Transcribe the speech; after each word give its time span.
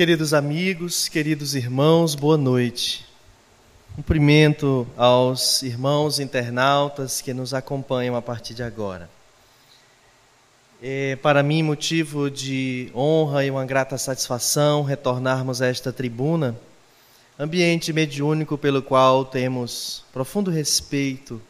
Queridos 0.00 0.32
amigos, 0.32 1.08
queridos 1.10 1.54
irmãos, 1.54 2.14
boa 2.14 2.38
noite. 2.38 3.04
Cumprimento 3.94 4.86
aos 4.96 5.62
irmãos 5.62 6.18
internautas 6.18 7.20
que 7.20 7.34
nos 7.34 7.52
acompanham 7.52 8.16
a 8.16 8.22
partir 8.22 8.54
de 8.54 8.62
agora. 8.62 9.10
É 10.82 11.16
para 11.16 11.42
mim 11.42 11.62
motivo 11.62 12.30
de 12.30 12.90
honra 12.94 13.44
e 13.44 13.50
uma 13.50 13.66
grata 13.66 13.98
satisfação 13.98 14.84
retornarmos 14.84 15.60
a 15.60 15.66
esta 15.66 15.92
tribuna, 15.92 16.58
ambiente 17.38 17.92
mediúnico 17.92 18.56
pelo 18.56 18.80
qual 18.80 19.22
temos 19.26 20.02
profundo 20.14 20.50
respeito. 20.50 21.42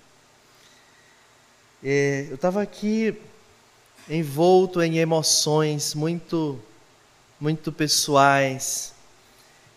É, 1.84 2.26
eu 2.28 2.34
estava 2.34 2.60
aqui 2.60 3.14
envolto 4.08 4.82
em 4.82 4.98
emoções 4.98 5.94
muito 5.94 6.60
muito 7.40 7.72
pessoais, 7.72 8.94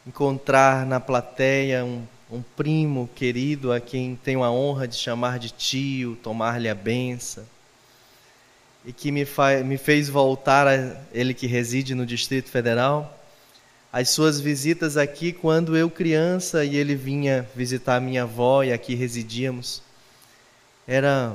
encontrar 0.05 0.85
na 0.85 0.99
plateia 0.99 1.85
um, 1.85 2.03
um 2.29 2.41
primo 2.41 3.09
querido 3.15 3.71
a 3.71 3.79
quem 3.79 4.19
tenho 4.21 4.43
a 4.43 4.51
honra 4.51 4.87
de 4.87 4.95
chamar 4.95 5.39
de 5.39 5.49
tio, 5.49 6.17
tomar-lhe 6.21 6.67
a 6.67 6.75
benção, 6.75 7.45
e 8.85 8.91
que 8.91 9.11
me, 9.11 9.25
me 9.65 9.77
fez 9.77 10.09
voltar, 10.09 10.67
a 10.67 10.97
ele 11.13 11.33
que 11.33 11.47
reside 11.47 11.95
no 11.95 12.05
Distrito 12.05 12.49
Federal, 12.49 13.17
as 13.93 14.09
suas 14.09 14.41
visitas 14.41 14.97
aqui 14.97 15.31
quando 15.31 15.77
eu 15.77 15.89
criança 15.89 16.65
e 16.65 16.75
ele 16.75 16.95
vinha 16.95 17.47
visitar 17.55 18.01
minha 18.01 18.23
avó 18.23 18.63
e 18.63 18.73
aqui 18.73 18.95
residíamos. 18.95 19.83
Era, 20.85 21.33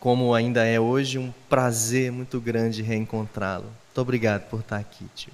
como 0.00 0.34
ainda 0.34 0.66
é 0.66 0.78
hoje, 0.78 1.16
um 1.16 1.32
prazer 1.48 2.10
muito 2.12 2.40
grande 2.40 2.82
reencontrá-lo. 2.82 3.79
Muito 3.90 4.02
obrigado 4.02 4.48
por 4.48 4.60
estar 4.60 4.76
aqui, 4.76 5.04
tio. 5.16 5.32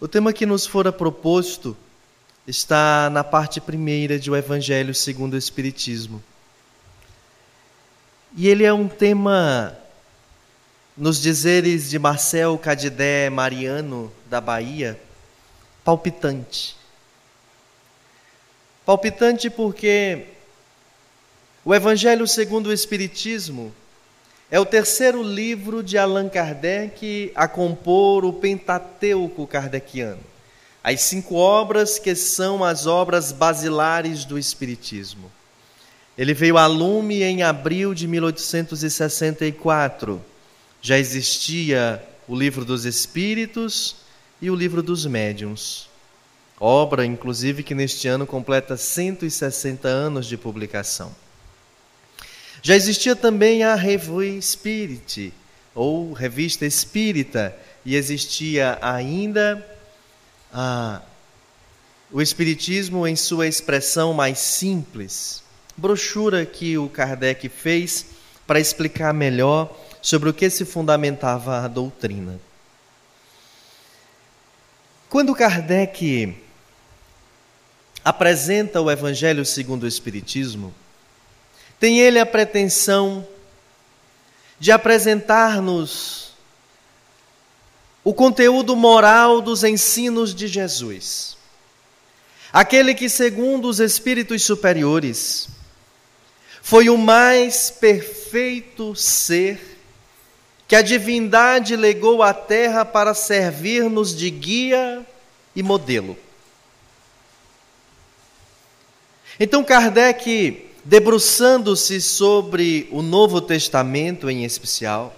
O 0.00 0.08
tema 0.08 0.32
que 0.32 0.46
nos 0.46 0.66
fora 0.66 0.90
proposto 0.90 1.76
está 2.46 3.10
na 3.10 3.22
parte 3.22 3.60
primeira 3.60 4.18
de 4.18 4.30
O 4.30 4.36
Evangelho 4.36 4.94
segundo 4.94 5.34
o 5.34 5.36
Espiritismo. 5.36 6.24
E 8.34 8.48
ele 8.48 8.64
é 8.64 8.72
um 8.72 8.88
tema, 8.88 9.76
nos 10.96 11.20
dizeres 11.20 11.90
de 11.90 11.98
Marcel 11.98 12.56
Cadidé 12.56 13.28
Mariano, 13.28 14.10
da 14.24 14.40
Bahia, 14.40 14.98
palpitante. 15.84 16.78
Palpitante 18.86 19.50
porque 19.50 20.28
o 21.62 21.74
Evangelho 21.74 22.26
segundo 22.26 22.68
o 22.68 22.72
Espiritismo 22.72 23.74
é 24.50 24.58
o 24.60 24.64
terceiro 24.64 25.22
livro 25.22 25.82
de 25.82 25.98
Allan 25.98 26.28
Kardec 26.28 27.32
a 27.34 27.48
compor 27.48 28.24
o 28.24 28.32
Pentateuco 28.32 29.46
kardeciano. 29.46 30.22
As 30.82 31.00
cinco 31.00 31.34
obras 31.34 31.98
que 31.98 32.14
são 32.14 32.62
as 32.62 32.86
obras 32.86 33.32
basilares 33.32 34.24
do 34.24 34.38
Espiritismo. 34.38 35.32
Ele 36.16 36.32
veio 36.32 36.56
a 36.56 36.66
lume 36.66 37.24
em 37.24 37.42
abril 37.42 37.92
de 37.92 38.06
1864. 38.06 40.22
Já 40.80 40.96
existia 40.96 42.00
o 42.28 42.36
Livro 42.36 42.64
dos 42.64 42.84
Espíritos 42.84 43.96
e 44.40 44.48
o 44.48 44.54
Livro 44.54 44.80
dos 44.80 45.04
Médiuns. 45.06 45.88
Obra, 46.58 47.04
inclusive, 47.04 47.64
que 47.64 47.74
neste 47.74 48.06
ano 48.06 48.26
completa 48.26 48.76
160 48.76 49.88
anos 49.88 50.26
de 50.26 50.36
publicação. 50.36 51.12
Já 52.66 52.74
existia 52.74 53.14
também 53.14 53.62
a 53.62 53.76
Revue 53.76 54.42
Spirit, 54.42 55.32
ou 55.72 56.12
Revista 56.12 56.66
Espírita, 56.66 57.56
e 57.84 57.94
existia 57.94 58.76
ainda 58.82 59.64
a, 60.52 61.00
o 62.10 62.20
Espiritismo 62.20 63.06
em 63.06 63.14
sua 63.14 63.46
expressão 63.46 64.12
mais 64.12 64.40
simples, 64.40 65.44
brochura 65.76 66.44
que 66.44 66.76
o 66.76 66.88
Kardec 66.88 67.48
fez 67.48 68.06
para 68.48 68.58
explicar 68.58 69.14
melhor 69.14 69.72
sobre 70.02 70.28
o 70.28 70.34
que 70.34 70.50
se 70.50 70.64
fundamentava 70.64 71.60
a 71.64 71.68
doutrina. 71.68 72.40
Quando 75.08 75.36
Kardec 75.36 76.36
apresenta 78.04 78.80
o 78.80 78.90
Evangelho 78.90 79.46
segundo 79.46 79.84
o 79.84 79.86
Espiritismo, 79.86 80.74
tem 81.78 81.98
ele 81.98 82.18
a 82.18 82.26
pretensão 82.26 83.26
de 84.58 84.72
apresentar-nos 84.72 86.32
o 88.02 88.14
conteúdo 88.14 88.76
moral 88.76 89.40
dos 89.40 89.64
ensinos 89.64 90.34
de 90.34 90.46
Jesus. 90.46 91.36
Aquele 92.52 92.94
que, 92.94 93.08
segundo 93.08 93.68
os 93.68 93.80
espíritos 93.80 94.44
superiores, 94.44 95.48
foi 96.62 96.88
o 96.88 96.96
mais 96.96 97.70
perfeito 97.70 98.94
ser 98.94 99.78
que 100.66 100.74
a 100.74 100.82
divindade 100.82 101.76
legou 101.76 102.22
à 102.22 102.32
terra 102.32 102.84
para 102.84 103.14
servir-nos 103.14 104.14
de 104.16 104.30
guia 104.30 105.06
e 105.54 105.62
modelo. 105.62 106.16
Então 109.38 109.62
Kardec 109.62 110.70
debruçando-se 110.86 112.00
sobre 112.00 112.88
o 112.92 113.02
Novo 113.02 113.40
Testamento 113.40 114.30
em 114.30 114.44
especial, 114.44 115.12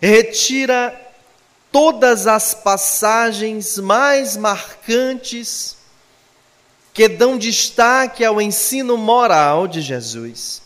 retira 0.00 0.94
todas 1.72 2.28
as 2.28 2.54
passagens 2.54 3.76
mais 3.76 4.36
marcantes 4.36 5.76
que 6.94 7.08
dão 7.08 7.36
destaque 7.36 8.24
ao 8.24 8.40
ensino 8.40 8.96
moral 8.96 9.66
de 9.66 9.80
Jesus 9.80 10.62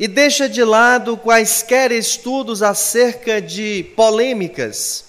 e 0.00 0.08
deixa 0.08 0.48
de 0.48 0.64
lado 0.64 1.16
quaisquer 1.16 1.92
estudos 1.92 2.60
acerca 2.60 3.40
de 3.40 3.84
polêmicas, 3.94 5.04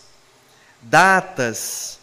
datas 0.84 1.98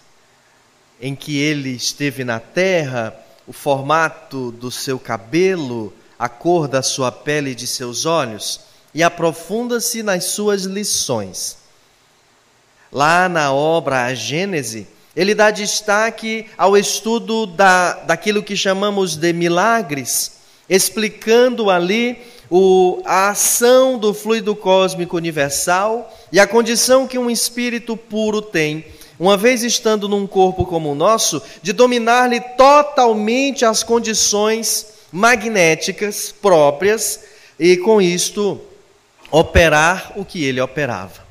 em 1.01 1.15
que 1.15 1.39
ele 1.39 1.71
esteve 1.71 2.25
na 2.25 2.41
terra 2.41 3.26
o 3.47 3.53
formato 3.53 4.51
do 4.51 4.71
seu 4.71 4.99
cabelo, 4.99 5.93
a 6.19 6.29
cor 6.29 6.67
da 6.67 6.83
sua 6.83 7.13
pele 7.13 7.51
e 7.51 7.55
de 7.55 7.67
seus 7.67 8.05
olhos, 8.05 8.61
e 8.93 9.03
aprofunda-se 9.03 10.03
nas 10.03 10.25
suas 10.25 10.63
lições. 10.63 11.59
Lá 12.91 13.29
na 13.29 13.53
obra 13.53 14.05
A 14.05 14.15
Gênese, 14.15 14.87
ele 15.15 15.35
dá 15.35 15.51
destaque 15.51 16.47
ao 16.59 16.77
estudo 16.77 17.47
da, 17.47 17.93
daquilo 17.93 18.43
que 18.43 18.57
chamamos 18.57 19.17
de 19.17 19.33
milagres, 19.33 20.33
explicando 20.69 21.71
ali 21.71 22.19
o, 22.51 23.03
a 23.05 23.31
ação 23.31 23.99
do 23.99 24.13
fluido 24.13 24.55
cósmico 24.55 25.17
universal 25.17 26.13
e 26.33 26.41
a 26.41 26.47
condição 26.47 27.07
que 27.07 27.19
um 27.19 27.31
espírito 27.31 27.97
puro 27.97 28.43
tem 28.43 28.85
uma 29.19 29.37
vez 29.37 29.63
estando 29.63 30.09
num 30.09 30.27
corpo 30.27 30.67
como 30.67 30.93
o 30.93 30.95
nosso, 30.95 31.43
de 31.63 31.73
dominar-lhe 31.73 32.41
totalmente 32.41 33.65
as 33.65 33.83
condições 33.83 34.87
magnéticas 35.11 36.33
próprias 36.33 37.21
e 37.59 37.77
com 37.79 38.01
isto 38.01 38.61
operar 39.31 40.13
o 40.17 40.25
que 40.25 40.45
ele 40.45 40.61
operava. 40.61 41.25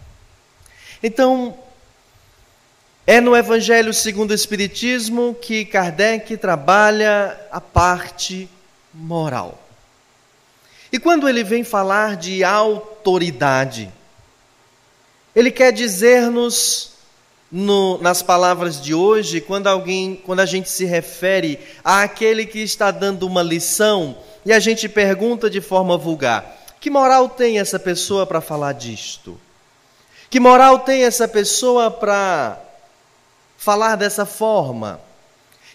Então, 1.03 1.55
é 3.05 3.21
no 3.21 3.35
Evangelho 3.35 3.93
segundo 3.93 4.31
o 4.31 4.35
Espiritismo 4.35 5.35
que 5.39 5.63
Kardec 5.63 6.35
trabalha 6.37 7.39
a 7.51 7.61
parte 7.61 8.49
moral. 8.91 9.61
E 10.91 10.97
quando 10.97 11.29
ele 11.29 11.43
vem 11.43 11.63
falar 11.63 12.15
de 12.15 12.43
autoridade, 12.43 13.91
ele 15.35 15.51
quer 15.51 15.71
dizer-nos 15.71 16.94
no, 17.57 17.97
nas 17.99 18.21
palavras 18.21 18.81
de 18.81 18.93
hoje, 18.93 19.39
quando 19.39 19.67
alguém, 19.67 20.21
quando 20.25 20.41
a 20.41 20.45
gente 20.45 20.69
se 20.69 20.83
refere 20.83 21.57
àquele 21.85 22.45
que 22.45 22.59
está 22.59 22.91
dando 22.91 23.25
uma 23.25 23.41
lição 23.41 24.17
e 24.45 24.51
a 24.51 24.59
gente 24.59 24.89
pergunta 24.89 25.49
de 25.49 25.61
forma 25.61 25.97
vulgar: 25.97 26.53
que 26.81 26.89
moral 26.89 27.29
tem 27.29 27.57
essa 27.57 27.79
pessoa 27.79 28.25
para 28.25 28.41
falar 28.41 28.73
disto? 28.73 29.39
Que 30.29 30.37
moral 30.37 30.79
tem 30.79 31.05
essa 31.05 31.29
pessoa 31.29 31.89
para 31.89 32.59
falar 33.57 33.95
dessa 33.95 34.25
forma? 34.25 34.99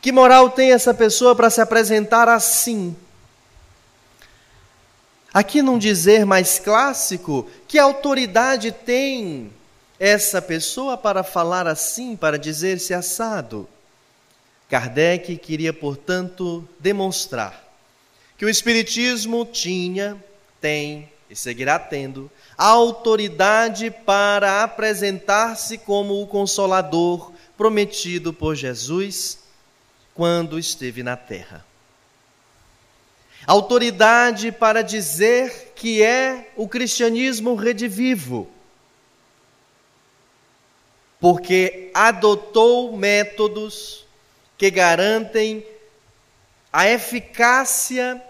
Que 0.02 0.12
moral 0.12 0.50
tem 0.50 0.72
essa 0.72 0.92
pessoa 0.92 1.34
para 1.34 1.48
se 1.48 1.62
apresentar 1.62 2.28
assim? 2.28 2.94
Aqui 5.32 5.62
num 5.62 5.78
dizer 5.78 6.26
mais 6.26 6.58
clássico, 6.58 7.48
que 7.66 7.78
autoridade 7.78 8.70
tem 8.70 9.50
essa 10.00 10.40
pessoa 10.40 10.96
para 10.96 11.22
falar 11.22 11.66
assim, 11.66 12.16
para 12.16 12.38
dizer-se 12.38 12.94
assado. 12.94 13.68
Kardec 14.66 15.36
queria, 15.36 15.74
portanto, 15.74 16.66
demonstrar 16.78 17.68
que 18.38 18.46
o 18.46 18.48
Espiritismo 18.48 19.44
tinha, 19.44 20.16
tem 20.58 21.12
e 21.28 21.36
seguirá 21.36 21.78
tendo 21.78 22.30
autoridade 22.56 23.90
para 23.90 24.64
apresentar-se 24.64 25.76
como 25.76 26.22
o 26.22 26.26
consolador 26.26 27.30
prometido 27.56 28.32
por 28.32 28.56
Jesus 28.56 29.40
quando 30.14 30.58
esteve 30.58 31.02
na 31.02 31.16
terra. 31.16 31.64
Autoridade 33.46 34.50
para 34.50 34.82
dizer 34.82 35.72
que 35.76 36.02
é 36.02 36.50
o 36.56 36.66
cristianismo 36.66 37.54
redivivo, 37.54 38.48
porque 41.20 41.90
adotou 41.92 42.96
métodos 42.96 44.06
que 44.56 44.70
garantem 44.70 45.64
a 46.72 46.88
eficácia 46.88 48.20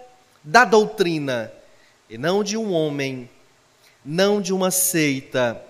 da 0.43 0.65
doutrina 0.65 1.53
e 2.09 2.19
não 2.19 2.43
de 2.43 2.57
um 2.57 2.73
homem, 2.73 3.31
não 4.05 4.41
de 4.41 4.53
uma 4.53 4.71
seita, 4.71 5.63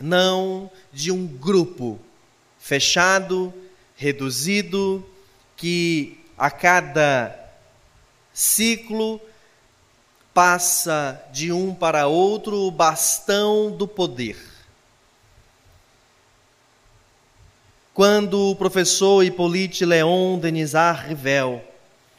não 0.00 0.70
de 0.92 1.12
um 1.12 1.26
grupo 1.26 1.98
fechado, 2.58 3.54
reduzido, 3.94 5.08
que 5.56 6.18
a 6.36 6.50
cada 6.50 7.38
ciclo 8.32 9.20
passa 10.32 11.20
de 11.32 11.52
um 11.52 11.74
para 11.74 12.06
outro 12.06 12.56
o 12.56 12.70
bastão 12.70 13.70
do 13.70 13.86
poder. 13.86 14.47
Quando 17.98 18.50
o 18.50 18.54
professor 18.54 19.24
Hippolyte 19.24 19.84
Léon 19.84 20.38
Denisard 20.38 21.08
Rivel 21.08 21.60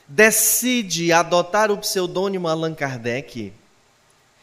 decide 0.05 1.13
adotar 1.13 1.71
o 1.71 1.77
pseudônimo 1.77 2.49
Allan 2.49 2.75
Kardec, 2.75 3.53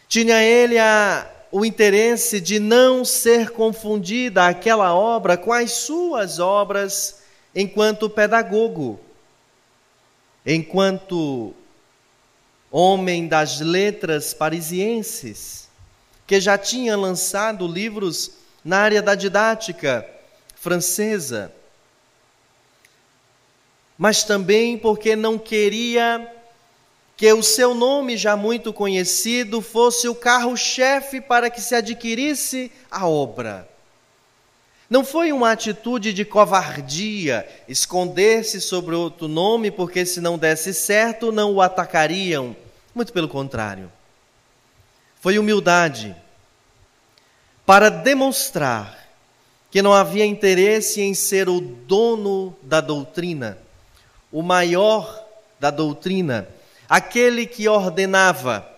tinha 0.08 0.42
ele 0.42 0.78
a, 0.78 1.30
o 1.52 1.62
interesse 1.62 2.40
de 2.40 2.58
não 2.58 3.04
ser 3.04 3.50
confundida 3.50 4.46
aquela 4.46 4.94
obra 4.94 5.36
com 5.36 5.52
as 5.52 5.72
suas 5.72 6.38
obras 6.38 7.18
enquanto 7.54 8.08
pedagogo, 8.08 8.98
enquanto 10.46 11.52
homem 12.70 13.28
das 13.28 13.60
letras 13.60 14.32
parisienses, 14.32 15.68
que 16.26 16.40
já 16.40 16.56
tinha 16.56 16.96
lançado 16.96 17.68
livros 17.68 18.30
na 18.64 18.78
área 18.78 19.02
da 19.02 19.14
didática 19.14 20.15
francesa 20.56 21.52
mas 23.98 24.24
também 24.24 24.76
porque 24.76 25.16
não 25.16 25.38
queria 25.38 26.30
que 27.16 27.32
o 27.32 27.42
seu 27.42 27.74
nome, 27.74 28.16
já 28.16 28.36
muito 28.36 28.72
conhecido, 28.72 29.62
fosse 29.62 30.06
o 30.06 30.14
carro-chefe 30.14 31.18
para 31.18 31.48
que 31.48 31.62
se 31.62 31.74
adquirisse 31.74 32.70
a 32.90 33.08
obra. 33.08 33.66
Não 34.88 35.02
foi 35.02 35.32
uma 35.32 35.50
atitude 35.50 36.12
de 36.12 36.24
covardia 36.26 37.48
esconder-se 37.66 38.60
sobre 38.60 38.94
outro 38.94 39.26
nome, 39.26 39.70
porque 39.70 40.04
se 40.04 40.20
não 40.20 40.36
desse 40.36 40.74
certo, 40.74 41.32
não 41.32 41.54
o 41.54 41.62
atacariam. 41.62 42.54
Muito 42.94 43.12
pelo 43.12 43.28
contrário. 43.28 43.90
Foi 45.18 45.38
humildade 45.38 46.14
para 47.64 47.88
demonstrar 47.88 49.05
que 49.70 49.82
não 49.82 49.92
havia 49.92 50.24
interesse 50.24 51.00
em 51.00 51.14
ser 51.14 51.48
o 51.48 51.60
dono 51.60 52.56
da 52.62 52.80
doutrina 52.80 53.58
o 54.36 54.42
maior 54.42 55.24
da 55.58 55.70
doutrina, 55.70 56.46
aquele 56.86 57.46
que 57.46 57.66
ordenava. 57.66 58.70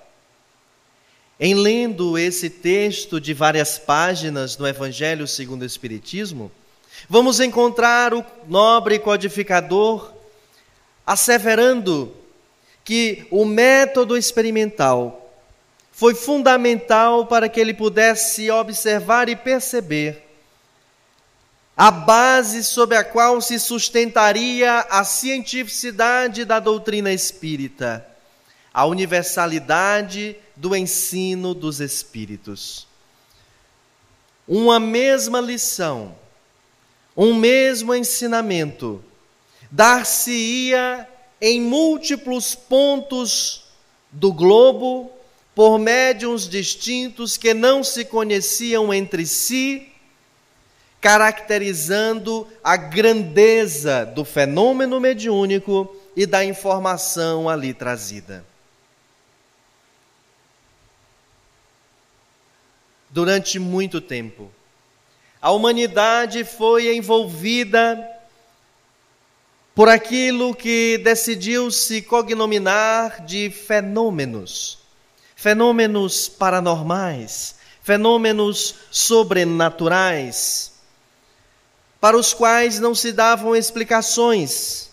Em 1.41 1.53
lendo 1.53 2.17
esse 2.17 2.49
texto 2.49 3.21
de 3.21 3.35
várias 3.35 3.77
páginas 3.77 4.57
no 4.57 4.69
Evangelho 4.69 5.27
segundo 5.27 5.63
o 5.63 5.67
Espiritismo, 5.67 6.51
vamos 7.09 7.41
encontrar 7.41 8.15
o 8.15 8.25
nobre 8.47 9.01
codificador 9.01 10.13
asseverando 11.05 12.15
que 12.85 13.27
o 13.29 13.45
método 13.45 14.17
experimental 14.17 15.29
foi 15.91 16.15
fundamental 16.15 17.27
para 17.27 17.49
que 17.49 17.59
ele 17.59 17.75
pudesse 17.75 18.49
observar 18.49 19.29
e 19.29 19.35
perceber 19.35 20.28
a 21.81 21.93
base 21.93 22.65
sobre 22.65 22.97
a 22.97 23.05
qual 23.05 23.41
se 23.41 23.57
sustentaria 23.57 24.81
a 24.91 25.05
cientificidade 25.05 26.45
da 26.45 26.59
doutrina 26.59 27.13
espírita, 27.13 28.05
a 28.75 28.85
universalidade 28.85 30.35
do 30.57 30.75
ensino 30.75 31.55
dos 31.55 31.79
espíritos. 31.79 32.85
Uma 34.49 34.81
mesma 34.81 35.41
lição, 35.41 36.17
um 37.17 37.33
mesmo 37.33 37.95
ensinamento, 37.95 39.01
dar-se-ia 39.71 41.09
em 41.41 41.61
múltiplos 41.61 42.57
pontos 42.57 43.67
do 44.11 44.33
globo 44.33 45.13
por 45.55 45.79
médiums 45.79 46.49
distintos 46.49 47.37
que 47.37 47.55
não 47.55 47.85
se 47.85 48.05
conheciam 48.05 48.93
entre 48.93 49.25
si 49.25 49.88
caracterizando 51.01 52.47
a 52.63 52.77
grandeza 52.77 54.05
do 54.05 54.25
fenômeno 54.25 54.99
mediúnico 54.99 55.95
e 56.17 56.27
da 56.27 56.45
informação 56.45 57.49
ali 57.49 57.73
trazida. 57.73 58.45
Durante 63.11 63.59
muito 63.59 64.01
tempo, 64.01 64.51
a 65.41 65.51
humanidade 65.53 66.45
foi 66.45 66.95
envolvida 66.95 68.07
por 69.75 69.89
aquilo 69.89 70.55
que 70.55 70.99
decidiu 70.99 71.71
se 71.71 72.03
cognominar 72.03 73.25
de 73.25 73.49
fenômenos, 73.49 74.79
fenômenos 75.37 76.29
paranormais, 76.29 77.55
fenômenos 77.81 78.75
sobrenaturais 78.91 80.78
para 82.01 82.17
os 82.17 82.33
quais 82.33 82.79
não 82.79 82.95
se 82.95 83.13
davam 83.13 83.57
explicações, 83.57 84.91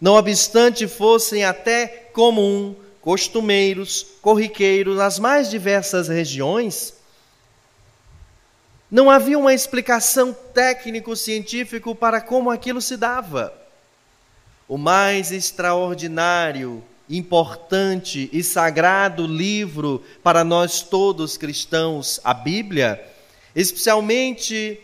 não 0.00 0.14
obstante 0.14 0.88
fossem 0.88 1.44
até 1.44 1.86
comum, 2.12 2.74
costumeiros, 3.00 4.06
corriqueiros 4.20 4.96
nas 4.96 5.18
mais 5.18 5.48
diversas 5.48 6.08
regiões, 6.08 6.94
não 8.90 9.08
havia 9.08 9.38
uma 9.38 9.54
explicação 9.54 10.36
técnico-científico 10.52 11.94
para 11.94 12.20
como 12.20 12.50
aquilo 12.50 12.80
se 12.80 12.96
dava. 12.96 13.54
O 14.66 14.76
mais 14.76 15.30
extraordinário, 15.30 16.82
importante 17.08 18.28
e 18.32 18.42
sagrado 18.42 19.26
livro 19.26 20.02
para 20.22 20.42
nós 20.42 20.82
todos 20.82 21.36
cristãos, 21.36 22.20
a 22.24 22.34
Bíblia, 22.34 23.00
especialmente 23.54 24.80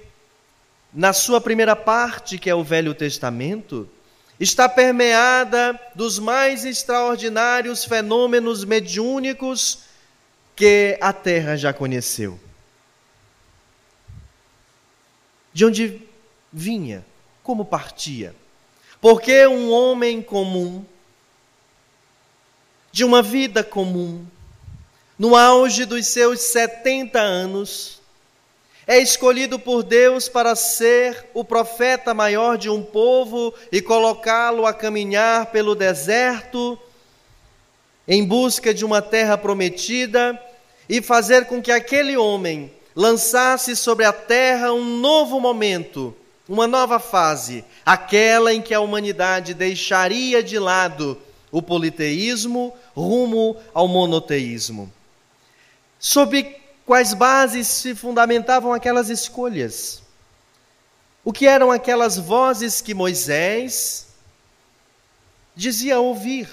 na 0.96 1.12
sua 1.12 1.42
primeira 1.42 1.76
parte, 1.76 2.38
que 2.38 2.48
é 2.48 2.54
o 2.54 2.64
Velho 2.64 2.94
Testamento, 2.94 3.86
está 4.40 4.66
permeada 4.66 5.78
dos 5.94 6.18
mais 6.18 6.64
extraordinários 6.64 7.84
fenômenos 7.84 8.64
mediúnicos 8.64 9.80
que 10.56 10.96
a 11.02 11.12
Terra 11.12 11.54
já 11.54 11.70
conheceu. 11.70 12.40
De 15.52 15.66
onde 15.66 16.00
vinha, 16.50 17.04
como 17.42 17.66
partia. 17.66 18.34
Porque 18.98 19.46
um 19.46 19.70
homem 19.70 20.22
comum, 20.22 20.82
de 22.90 23.04
uma 23.04 23.20
vida 23.20 23.62
comum, 23.62 24.24
no 25.18 25.36
auge 25.36 25.84
dos 25.84 26.06
seus 26.06 26.40
70 26.40 27.20
anos, 27.20 28.00
é 28.86 28.98
escolhido 29.00 29.58
por 29.58 29.82
Deus 29.82 30.28
para 30.28 30.54
ser 30.54 31.26
o 31.34 31.44
profeta 31.44 32.14
maior 32.14 32.56
de 32.56 32.70
um 32.70 32.82
povo 32.82 33.52
e 33.72 33.82
colocá-lo 33.82 34.64
a 34.64 34.72
caminhar 34.72 35.46
pelo 35.46 35.74
deserto 35.74 36.78
em 38.06 38.24
busca 38.24 38.72
de 38.72 38.84
uma 38.84 39.02
terra 39.02 39.36
prometida 39.36 40.40
e 40.88 41.02
fazer 41.02 41.46
com 41.46 41.60
que 41.60 41.72
aquele 41.72 42.16
homem 42.16 42.72
lançasse 42.94 43.74
sobre 43.74 44.04
a 44.04 44.12
terra 44.12 44.72
um 44.72 44.98
novo 44.98 45.40
momento, 45.40 46.14
uma 46.48 46.68
nova 46.68 47.00
fase, 47.00 47.64
aquela 47.84 48.54
em 48.54 48.62
que 48.62 48.72
a 48.72 48.80
humanidade 48.80 49.52
deixaria 49.52 50.42
de 50.42 50.60
lado 50.60 51.20
o 51.50 51.60
politeísmo 51.60 52.72
rumo 52.94 53.56
ao 53.74 53.88
monoteísmo. 53.88 54.92
Sob 55.98 56.56
quais 56.86 57.12
bases 57.12 57.66
se 57.66 57.94
fundamentavam 57.94 58.72
aquelas 58.72 59.10
escolhas. 59.10 60.02
O 61.24 61.32
que 61.32 61.46
eram 61.46 61.70
aquelas 61.70 62.16
vozes 62.16 62.80
que 62.80 62.94
Moisés 62.94 64.06
dizia 65.54 65.98
ouvir? 65.98 66.48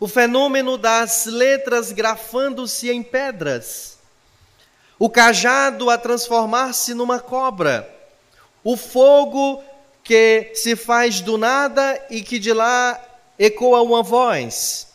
o 0.00 0.08
fenômeno 0.08 0.78
das 0.78 1.26
letras 1.26 1.92
grafando-se 1.92 2.90
em 2.90 3.02
pedras, 3.02 3.98
o 4.98 5.10
cajado 5.10 5.90
a 5.90 5.98
transformar-se 5.98 6.94
numa 6.94 7.20
cobra, 7.20 7.86
o 8.64 8.78
fogo 8.78 9.62
que 10.02 10.52
se 10.54 10.74
faz 10.74 11.20
do 11.20 11.36
nada 11.36 12.02
e 12.08 12.22
que 12.22 12.38
de 12.38 12.52
lá 12.52 12.98
ecoa 13.38 13.82
uma 13.82 14.02
voz, 14.02 14.88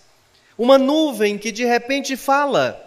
uma 0.57 0.79
nuvem 0.79 1.37
que 1.37 1.51
de 1.51 1.63
repente 1.63 2.17
fala. 2.17 2.81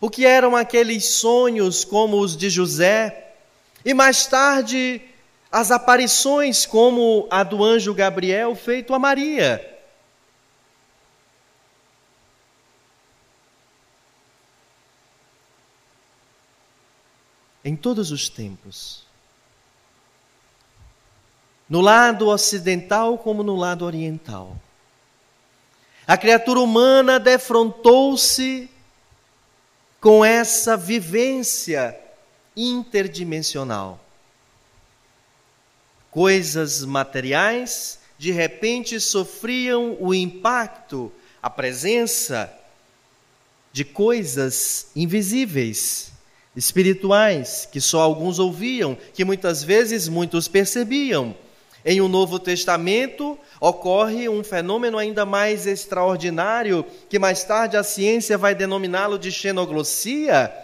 O 0.00 0.08
que 0.08 0.24
eram 0.24 0.56
aqueles 0.56 1.06
sonhos 1.14 1.84
como 1.84 2.20
os 2.20 2.36
de 2.36 2.48
José, 2.48 3.34
e 3.84 3.92
mais 3.92 4.26
tarde 4.26 5.02
as 5.52 5.70
aparições 5.70 6.64
como 6.64 7.26
a 7.30 7.42
do 7.42 7.62
anjo 7.64 7.92
Gabriel 7.92 8.54
feito 8.54 8.94
a 8.94 8.98
Maria. 8.98 9.66
Em 17.62 17.76
todos 17.76 18.10
os 18.10 18.28
tempos, 18.28 19.04
no 21.68 21.80
lado 21.80 22.28
ocidental 22.28 23.18
como 23.18 23.42
no 23.42 23.54
lado 23.54 23.84
oriental. 23.84 24.56
A 26.06 26.16
criatura 26.16 26.58
humana 26.58 27.20
defrontou-se 27.20 28.68
com 30.00 30.24
essa 30.24 30.76
vivência 30.76 31.96
interdimensional. 32.56 34.02
Coisas 36.10 36.84
materiais 36.84 37.98
de 38.18 38.30
repente 38.32 39.00
sofriam 39.00 39.96
o 40.00 40.12
impacto, 40.12 41.12
a 41.42 41.48
presença 41.48 42.52
de 43.72 43.84
coisas 43.84 44.88
invisíveis, 44.96 46.12
espirituais, 46.56 47.68
que 47.70 47.80
só 47.80 48.00
alguns 48.00 48.38
ouviam, 48.38 48.96
que 49.14 49.24
muitas 49.24 49.62
vezes 49.62 50.08
muitos 50.08 50.48
percebiam 50.48 51.34
em 51.84 52.00
um 52.00 52.08
Novo 52.08 52.38
Testamento 52.38 53.36
ocorre 53.60 54.28
um 54.28 54.44
fenômeno 54.44 54.98
ainda 54.98 55.26
mais 55.26 55.66
extraordinário, 55.66 56.86
que 57.08 57.18
mais 57.18 57.42
tarde 57.44 57.76
a 57.76 57.82
ciência 57.82 58.38
vai 58.38 58.54
denominá-lo 58.54 59.18
de 59.18 59.32
xenoglossia, 59.32 60.54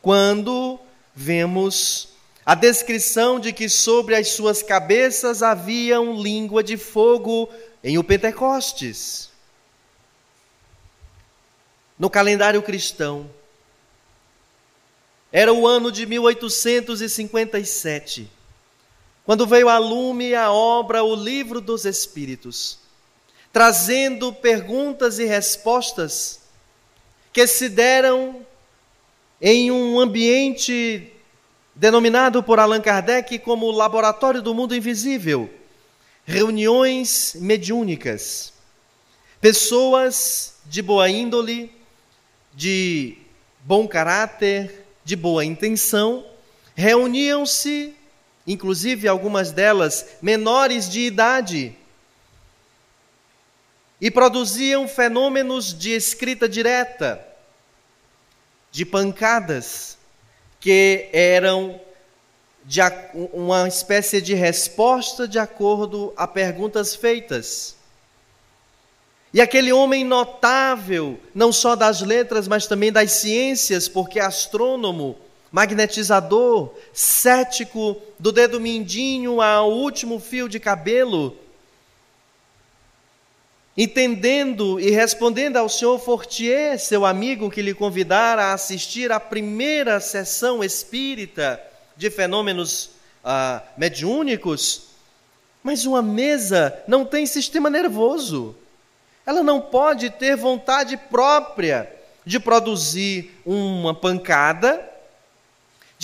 quando 0.00 0.80
vemos 1.14 2.08
a 2.44 2.54
descrição 2.54 3.40
de 3.40 3.52
que 3.52 3.68
sobre 3.68 4.14
as 4.14 4.28
suas 4.28 4.62
cabeças 4.62 5.42
haviam 5.42 6.20
língua 6.20 6.62
de 6.62 6.76
fogo 6.76 7.48
em 7.82 7.96
o 7.96 8.04
Pentecostes. 8.04 9.30
No 11.98 12.10
calendário 12.10 12.62
cristão, 12.62 13.30
era 15.32 15.50
o 15.52 15.66
ano 15.66 15.90
de 15.90 16.06
1857 16.06 18.30
quando 19.24 19.46
veio 19.46 19.68
a 19.68 19.78
lume 19.78 20.34
a 20.34 20.52
obra 20.52 21.02
O 21.02 21.14
Livro 21.14 21.60
dos 21.60 21.84
Espíritos, 21.84 22.78
trazendo 23.52 24.32
perguntas 24.32 25.18
e 25.18 25.24
respostas 25.24 26.40
que 27.32 27.46
se 27.46 27.68
deram 27.68 28.44
em 29.40 29.70
um 29.70 29.98
ambiente 29.98 31.12
denominado 31.74 32.42
por 32.42 32.58
Allan 32.58 32.80
Kardec 32.80 33.38
como 33.40 33.70
Laboratório 33.70 34.40
do 34.40 34.54
Mundo 34.54 34.74
Invisível 34.74 35.50
reuniões 36.24 37.36
mediúnicas. 37.38 38.52
Pessoas 39.40 40.54
de 40.64 40.80
boa 40.80 41.08
índole, 41.10 41.70
de 42.54 43.18
bom 43.62 43.86
caráter, 43.86 44.86
de 45.04 45.14
boa 45.14 45.44
intenção, 45.44 46.24
reuniam-se 46.74 47.94
inclusive 48.46 49.08
algumas 49.08 49.50
delas 49.50 50.06
menores 50.20 50.88
de 50.88 51.00
idade, 51.00 51.76
e 54.00 54.10
produziam 54.10 54.86
fenômenos 54.86 55.72
de 55.76 55.92
escrita 55.92 56.48
direta, 56.48 57.26
de 58.70 58.84
pancadas, 58.84 59.96
que 60.60 61.08
eram 61.12 61.80
de 62.64 62.80
uma 63.32 63.68
espécie 63.68 64.20
de 64.20 64.34
resposta 64.34 65.28
de 65.28 65.38
acordo 65.38 66.12
a 66.16 66.26
perguntas 66.26 66.96
feitas. 66.96 67.76
E 69.32 69.40
aquele 69.40 69.72
homem 69.72 70.04
notável, 70.04 71.18
não 71.34 71.52
só 71.52 71.74
das 71.74 72.00
letras, 72.00 72.46
mas 72.46 72.66
também 72.66 72.92
das 72.92 73.12
ciências, 73.12 73.88
porque 73.88 74.20
astrônomo, 74.20 75.18
magnetizador, 75.54 76.74
cético, 76.92 77.96
do 78.18 78.32
dedo 78.32 78.60
mindinho 78.60 79.40
ao 79.40 79.70
último 79.70 80.18
fio 80.18 80.48
de 80.48 80.58
cabelo, 80.58 81.38
entendendo 83.76 84.80
e 84.80 84.90
respondendo 84.90 85.56
ao 85.56 85.68
senhor 85.68 86.00
Fortier, 86.00 86.76
seu 86.80 87.06
amigo 87.06 87.52
que 87.52 87.62
lhe 87.62 87.72
convidara 87.72 88.46
a 88.46 88.52
assistir 88.54 89.12
à 89.12 89.20
primeira 89.20 90.00
sessão 90.00 90.64
espírita 90.64 91.62
de 91.96 92.10
fenômenos 92.10 92.90
ah, 93.24 93.62
mediúnicos, 93.76 94.88
mas 95.62 95.86
uma 95.86 96.02
mesa 96.02 96.82
não 96.88 97.04
tem 97.04 97.26
sistema 97.26 97.70
nervoso. 97.70 98.56
Ela 99.24 99.44
não 99.44 99.60
pode 99.60 100.10
ter 100.10 100.36
vontade 100.36 100.96
própria 100.96 101.88
de 102.26 102.40
produzir 102.40 103.40
uma 103.46 103.94
pancada 103.94 104.90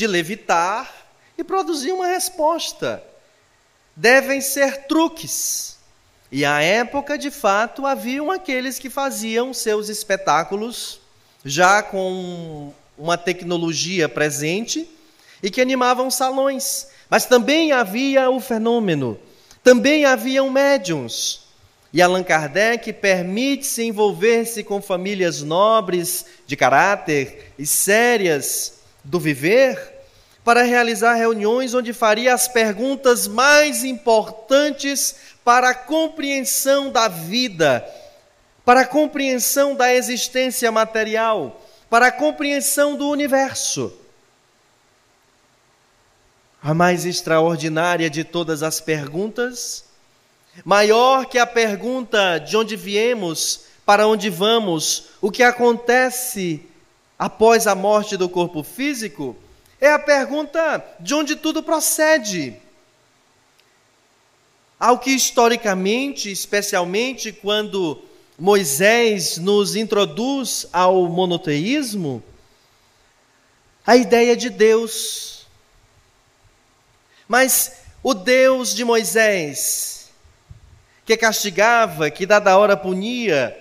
de 0.01 0.07
levitar 0.07 0.91
e 1.37 1.45
produzir 1.45 1.93
uma 1.93 2.07
resposta. 2.07 3.05
Devem 3.95 4.41
ser 4.41 4.87
truques. 4.87 5.77
E 6.33 6.43
à 6.43 6.63
época, 6.63 7.19
de 7.19 7.31
fato, 7.31 7.85
haviam 7.85 8.31
aqueles 8.31 8.79
que 8.79 8.89
faziam 8.89 9.53
seus 9.53 9.91
espetáculos 9.91 11.03
já 11.45 11.83
com 11.83 12.73
uma 12.97 13.19
tecnologia 13.19 14.09
presente 14.09 14.89
e 15.43 15.51
que 15.51 15.61
animavam 15.61 16.11
salões. 16.11 16.87
Mas 17.11 17.27
também 17.27 17.71
havia 17.71 18.31
o 18.31 18.41
fenômeno, 18.41 19.21
também 19.63 20.07
haviam 20.07 20.49
médiums. 20.49 21.43
E 21.93 22.01
Allan 22.01 22.23
Kardec 22.23 22.91
permite-se 22.95 23.83
envolver-se 23.83 24.65
com 24.65 24.81
famílias 24.81 25.43
nobres, 25.43 26.25
de 26.47 26.57
caráter 26.57 27.53
e 27.59 27.67
sérias, 27.67 28.80
do 29.05 29.19
viver 29.19 30.01
para 30.45 30.63
realizar 30.63 31.15
reuniões 31.15 31.75
onde 31.75 31.93
faria 31.93 32.35
as 32.35 32.49
perguntas 32.49 33.29
mais 33.29 33.85
importantes 33.85 35.15
para 35.45 35.71
a 35.71 35.75
compreensão 35.75 36.91
da 36.91 37.09
vida, 37.09 37.87
para 38.65 38.81
a 38.83 38.87
compreensão 38.87 39.75
da 39.75 39.95
existência 39.95 40.73
material, 40.73 41.61
para 41.89 42.07
a 42.07 42.13
compreensão 42.13 42.97
do 42.97 43.09
universo. 43.09 43.93
A 46.63 46.75
mais 46.75 47.05
extraordinária 47.05 48.09
de 48.09 48.23
todas 48.23 48.63
as 48.63 48.81
perguntas, 48.81 49.85
maior 50.65 51.27
que 51.27 51.39
a 51.39 51.47
pergunta 51.47 52.39
de 52.39 52.57
onde 52.57 52.77
viemos, 52.77 53.65
para 53.85 54.07
onde 54.07 54.31
vamos, 54.31 55.11
o 55.21 55.31
que 55.31 55.43
acontece 55.43 56.70
após 57.21 57.67
a 57.67 57.75
morte 57.75 58.17
do 58.17 58.31
corpo 58.31 58.63
físico, 58.63 59.37
é 59.79 59.93
a 59.93 59.99
pergunta 59.99 60.83
de 60.99 61.13
onde 61.13 61.37
tudo 61.37 61.63
procede. 61.63 62.57
Ao 64.79 64.99
que 64.99 65.11
historicamente, 65.11 66.33
especialmente 66.33 67.31
quando 67.31 68.03
Moisés 68.39 69.37
nos 69.37 69.77
introduz 69.77 70.67
ao 70.73 71.07
monoteísmo, 71.11 72.23
a 73.87 73.97
ideia 73.97 74.35
de 74.35 74.49
Deus. 74.49 75.47
Mas 77.29 77.83
o 78.03 78.15
Deus 78.15 78.75
de 78.75 78.83
Moisés, 78.83 80.11
que 81.05 81.19
castigava, 81.19 82.11
que 82.11 82.25
dada 82.25 82.57
hora 82.57 82.79
punia, 82.79 83.55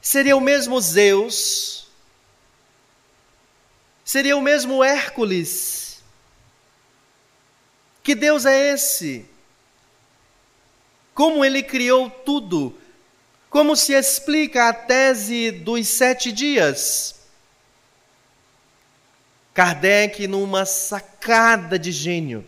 seria 0.00 0.36
o 0.36 0.40
mesmo 0.40 0.80
Zeus 0.80 1.80
Seria 4.10 4.36
o 4.36 4.42
mesmo 4.42 4.82
Hércules. 4.82 6.02
Que 8.02 8.12
Deus 8.12 8.44
é 8.44 8.72
esse? 8.72 9.24
Como 11.14 11.44
ele 11.44 11.62
criou 11.62 12.10
tudo? 12.10 12.76
Como 13.48 13.76
se 13.76 13.92
explica 13.92 14.68
a 14.68 14.72
tese 14.72 15.52
dos 15.52 15.86
sete 15.86 16.32
dias? 16.32 17.20
Kardec, 19.54 20.26
numa 20.26 20.66
sacada 20.66 21.78
de 21.78 21.92
gênio, 21.92 22.44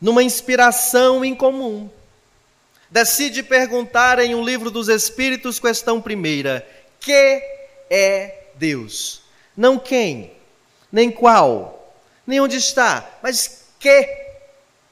numa 0.00 0.24
inspiração 0.24 1.24
incomum, 1.24 1.88
decide 2.90 3.44
perguntar 3.44 4.18
em 4.18 4.34
um 4.34 4.44
livro 4.44 4.72
dos 4.72 4.88
Espíritos, 4.88 5.60
questão 5.60 6.02
primeira: 6.02 6.66
que 6.98 7.40
é 7.88 8.48
Deus? 8.56 9.22
Não 9.56 9.78
quem, 9.78 10.35
nem 10.96 11.10
qual, 11.10 11.94
nem 12.26 12.40
onde 12.40 12.56
está, 12.56 13.18
mas 13.22 13.66
que 13.78 14.08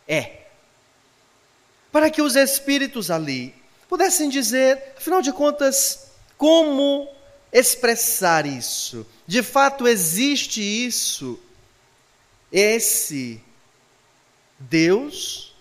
é. 0.07 0.43
Para 1.91 2.11
que 2.11 2.21
os 2.21 2.37
espíritos 2.37 3.11
ali 3.11 3.55
pudessem 3.89 4.29
dizer, 4.29 4.93
afinal 4.99 5.23
de 5.23 5.33
contas, 5.33 6.11
como 6.37 7.09
expressar 7.51 8.45
isso? 8.45 9.07
De 9.27 9.43
fato 9.43 9.89
existe 9.89 10.61
isso? 10.61 11.41
Esse 12.53 13.41
Deus? 14.59 15.57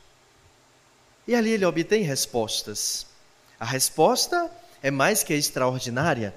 E 1.26 1.36
ali 1.36 1.52
ele 1.52 1.64
obtém 1.64 2.04
respostas. 2.04 3.08
A 3.58 3.64
resposta 3.64 4.52
é 4.82 4.92
mais 4.92 5.24
que 5.24 5.34
extraordinária. 5.34 6.36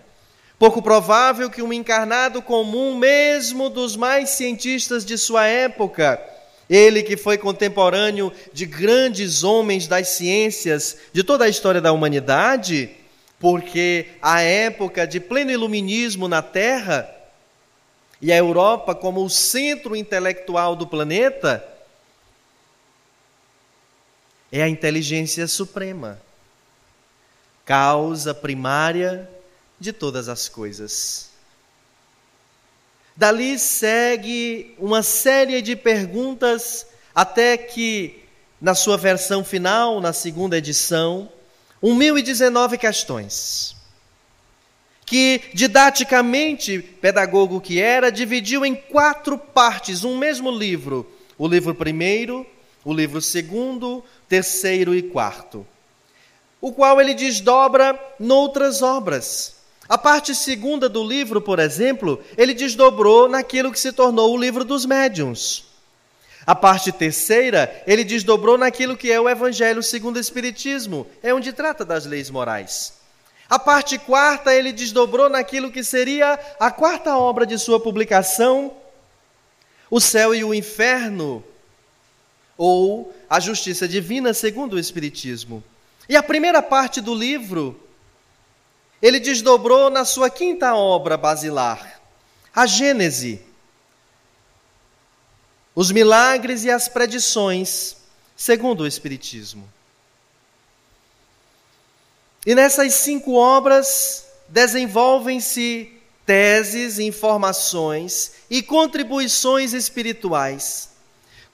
Pouco 0.59 0.81
provável 0.81 1.51
que 1.51 1.61
um 1.61 1.73
encarnado 1.73 2.41
comum, 2.41 2.97
mesmo 2.97 3.69
dos 3.69 3.95
mais 3.95 4.31
cientistas 4.31 5.05
de 5.05 5.19
sua 5.19 5.45
época, 5.47 6.19
ele 6.69 7.03
que 7.03 7.17
foi 7.17 7.37
contemporâneo 7.37 8.33
de 8.55 8.65
grandes 8.65 9.45
homens 9.45 9.87
das 9.87 10.09
ciências 10.09 10.97
de 11.13 11.23
toda 11.23 11.45
a 11.45 11.49
história 11.49 11.81
da 11.81 11.93
humanidade, 11.93 12.91
porque 13.39 14.07
a 14.23 14.41
época 14.41 15.07
de 15.07 15.21
pleno 15.21 15.51
iluminismo 15.51 16.27
na 16.27 16.41
Terra 16.41 17.07
e 18.21 18.33
a 18.33 18.37
Europa 18.37 18.95
como 18.95 19.23
o 19.23 19.29
centro 19.29 19.95
intelectual 19.95 20.75
do 20.75 20.87
planeta 20.87 21.63
é 24.51 24.63
a 24.63 24.69
inteligência 24.69 25.47
suprema, 25.47 26.19
causa 27.67 28.33
primária 28.33 29.36
de 29.79 29.93
todas 29.93 30.29
as 30.29 30.49
coisas. 30.49 31.31
Dali 33.17 33.59
segue 33.59 34.75
uma 34.79 35.03
série 35.03 35.63
de 35.63 35.75
perguntas, 35.75 36.87
até 37.15 37.57
que, 37.57 38.23
na 38.61 38.75
sua 38.75 38.99
versão 38.99 39.43
final, 39.43 40.01
na 40.03 40.13
segunda 40.13 40.59
edição, 40.59 41.31
1019 41.83 42.77
questões. 42.77 43.75
Que, 45.07 45.41
didaticamente, 45.55 46.79
pedagogo 46.81 47.61
que 47.61 47.81
era, 47.81 48.11
dividiu 48.11 48.67
em 48.67 48.75
quatro 48.75 49.39
partes 49.39 50.05
um 50.05 50.19
mesmo 50.19 50.51
livro: 50.51 51.11
o 51.39 51.49
livro 51.49 51.75
primeiro, 51.75 52.45
o 52.85 52.93
livro 52.93 53.23
segundo, 53.23 54.05
terceiro 54.29 54.95
e 54.95 55.03
quarto. 55.03 55.67
O 56.61 56.73
qual 56.73 57.01
ele 57.01 57.15
desdobra 57.15 57.99
noutras 58.19 58.83
obras. 58.83 59.56
A 59.89 59.97
parte 59.97 60.35
segunda 60.35 60.89
do 60.89 61.05
livro, 61.05 61.41
por 61.41 61.59
exemplo, 61.59 62.23
ele 62.37 62.55
desdobrou 62.55 63.29
naquilo 63.29 63.71
que 63.71 63.79
se 63.79 63.93
tornou 63.93 64.33
o 64.33 64.39
livro 64.39 64.65
dos 64.65 64.85
médiuns. 64.85 65.65
A 66.45 66.55
parte 66.55 66.93
terceira, 66.93 67.83
ele 67.87 68.05
desdobrou 68.05 68.57
naquilo 68.57 68.97
que 68.97 69.11
é 69.11 69.21
o 69.21 69.29
Evangelho 69.29 69.83
segundo 69.83 70.17
o 70.17 70.21
Espiritismo, 70.21 71.07
é 71.23 71.35
onde 71.35 71.53
trata 71.53 71.85
das 71.85 72.07
leis 72.07 72.31
morais. 72.31 72.95
A 73.49 73.59
parte 73.59 73.97
quarta, 73.99 74.55
ele 74.55 74.73
desdobrou 74.73 75.29
naquilo 75.29 75.71
que 75.71 75.85
seria 75.85 76.39
a 76.59 76.71
quarta 76.71 77.17
obra 77.17 77.47
de 77.47 77.59
sua 77.59 77.79
publicação, 77.79 78.73
O 79.89 80.01
Céu 80.01 80.35
e 80.35 80.43
o 80.43 80.53
Inferno, 80.53 81.45
ou 82.59 83.15
A 83.31 83.39
Justiça 83.39 83.87
Divina 83.87 84.35
segundo 84.35 84.75
o 84.75 84.79
Espiritismo. 84.79 85.63
E 86.09 86.17
a 86.17 86.23
primeira 86.23 86.61
parte 86.61 87.01
do 87.01 87.15
livro, 87.15 87.81
ele 89.01 89.21
desdobrou 89.21 89.91
na 89.91 90.05
sua 90.05 90.31
quinta 90.31 90.75
obra 90.75 91.17
basilar, 91.17 92.01
a 92.55 92.67
Gênese, 92.67 93.43
os 95.75 95.91
milagres 95.91 96.65
e 96.65 96.71
as 96.71 96.89
predições, 96.89 97.97
segundo 98.35 98.81
o 98.83 98.87
Espiritismo. 98.87 99.69
E 102.47 102.55
nessas 102.55 102.95
cinco 102.95 103.35
obras 103.35 104.25
desenvolvem-se 104.49 105.93
teses, 106.25 106.99
informações 106.99 108.33
e 108.49 108.63
contribuições 108.63 109.73
espirituais, 109.73 110.91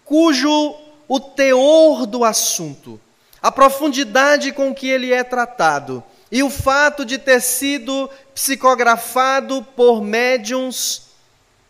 cujo 0.04 0.76
o 1.08 1.18
teor 1.20 2.06
do 2.06 2.24
assunto, 2.24 3.00
a 3.40 3.50
profundidade 3.50 4.52
com 4.52 4.74
que 4.74 4.88
ele 4.88 5.12
é 5.12 5.24
tratado, 5.24 6.02
e 6.32 6.42
o 6.42 6.48
fato 6.48 7.04
de 7.04 7.18
ter 7.18 7.42
sido 7.42 8.08
psicografado 8.34 9.62
por 9.76 10.00
médiums 10.00 11.12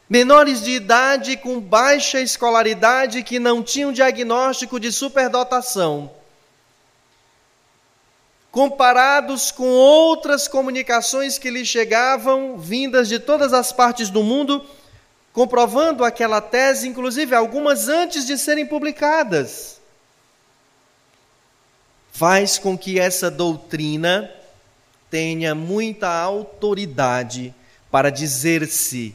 menores 0.09 0.63
de 0.63 0.71
idade 0.71 1.37
com 1.37 1.59
baixa 1.59 2.21
escolaridade 2.21 3.25
que 3.25 3.41
não 3.41 3.61
tinham 3.61 3.93
diagnóstico 3.93 4.79
de 4.79 4.93
superdotação, 4.93 6.13
comparados 8.53 9.51
com 9.51 9.67
outras 9.67 10.47
comunicações 10.47 11.39
que 11.39 11.51
lhe 11.51 11.65
chegavam, 11.65 12.57
vindas 12.57 13.09
de 13.09 13.19
todas 13.19 13.53
as 13.53 13.73
partes 13.73 14.11
do 14.11 14.23
mundo, 14.23 14.65
comprovando 15.33 16.05
aquela 16.05 16.41
tese, 16.41 16.87
inclusive 16.87 17.35
algumas 17.35 17.89
antes 17.89 18.27
de 18.27 18.39
serem 18.39 18.67
publicadas, 18.67 19.81
faz 22.13 22.59
com 22.59 22.79
que 22.79 23.01
essa 23.01 23.31
doutrina 23.31 24.31
tenha 25.13 25.55
muita 25.55 26.09
autoridade 26.09 27.55
para 27.91 28.09
dizer-se 28.09 29.15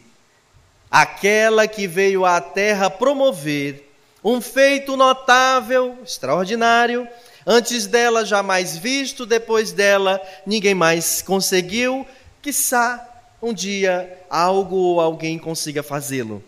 aquela 0.91 1.67
que 1.67 1.87
veio 1.87 2.23
à 2.23 2.39
terra 2.39 2.87
promover 2.87 3.91
um 4.23 4.39
feito 4.39 4.95
notável, 4.95 5.97
extraordinário, 6.05 7.07
antes 7.47 7.87
dela 7.87 8.23
jamais 8.23 8.77
visto, 8.77 9.25
depois 9.25 9.71
dela 9.71 10.21
ninguém 10.45 10.75
mais 10.75 11.23
conseguiu, 11.23 12.05
quiçá 12.43 13.03
um 13.41 13.51
dia 13.51 14.19
algo 14.29 14.75
ou 14.75 15.01
alguém 15.01 15.39
consiga 15.39 15.81
fazê-lo. 15.81 16.43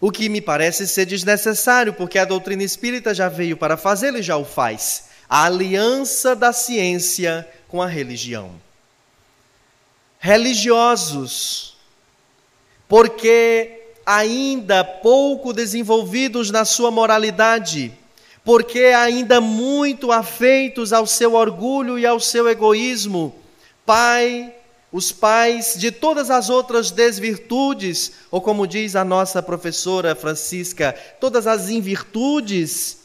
O 0.00 0.12
que 0.12 0.28
me 0.28 0.40
parece 0.40 0.86
ser 0.86 1.04
desnecessário, 1.04 1.92
porque 1.94 2.16
a 2.16 2.24
doutrina 2.24 2.62
espírita 2.62 3.12
já 3.12 3.28
veio 3.28 3.56
para 3.56 3.76
fazê-lo 3.76 4.18
e 4.18 4.22
já 4.22 4.36
o 4.36 4.44
faz. 4.44 5.08
A 5.28 5.46
aliança 5.46 6.36
da 6.36 6.52
ciência 6.52 7.44
com 7.66 7.82
a 7.82 7.86
religião 7.88 8.67
religiosos, 10.18 11.76
porque 12.88 13.82
ainda 14.04 14.82
pouco 14.82 15.52
desenvolvidos 15.52 16.50
na 16.50 16.64
sua 16.64 16.90
moralidade, 16.90 17.92
porque 18.44 18.84
ainda 18.86 19.40
muito 19.40 20.10
afeitos 20.10 20.92
ao 20.92 21.06
seu 21.06 21.34
orgulho 21.34 21.98
e 21.98 22.06
ao 22.06 22.18
seu 22.18 22.48
egoísmo. 22.48 23.34
Pai, 23.84 24.52
os 24.90 25.12
pais 25.12 25.74
de 25.76 25.92
todas 25.92 26.30
as 26.30 26.48
outras 26.48 26.90
desvirtudes, 26.90 28.12
ou 28.30 28.40
como 28.40 28.66
diz 28.66 28.96
a 28.96 29.04
nossa 29.04 29.42
professora 29.42 30.14
Francisca, 30.14 30.94
todas 31.20 31.46
as 31.46 31.68
invirtudes, 31.68 33.00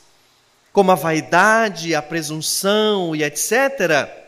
como 0.72 0.92
a 0.92 0.96
vaidade, 0.96 1.94
a 1.94 2.02
presunção 2.02 3.16
e 3.16 3.24
etc 3.24 4.23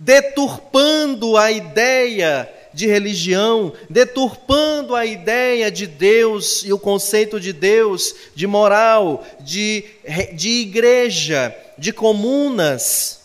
deturpando 0.00 1.36
a 1.36 1.52
ideia 1.52 2.50
de 2.72 2.86
religião, 2.86 3.74
deturpando 3.90 4.96
a 4.96 5.04
ideia 5.04 5.70
de 5.70 5.86
Deus 5.86 6.62
e 6.64 6.72
o 6.72 6.78
conceito 6.78 7.38
de 7.38 7.52
Deus, 7.52 8.14
de 8.34 8.46
moral, 8.46 9.26
de, 9.40 9.84
de 10.32 10.48
igreja, 10.62 11.54
de 11.76 11.92
comunas, 11.92 13.20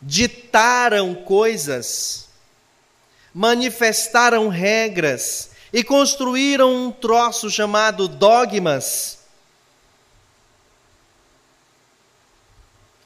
ditaram 0.00 1.14
coisas, 1.14 2.28
manifestaram 3.32 4.48
regras 4.48 5.50
e 5.72 5.84
construíram 5.84 6.74
um 6.74 6.90
troço 6.90 7.48
chamado 7.48 8.08
dogmas. 8.08 9.20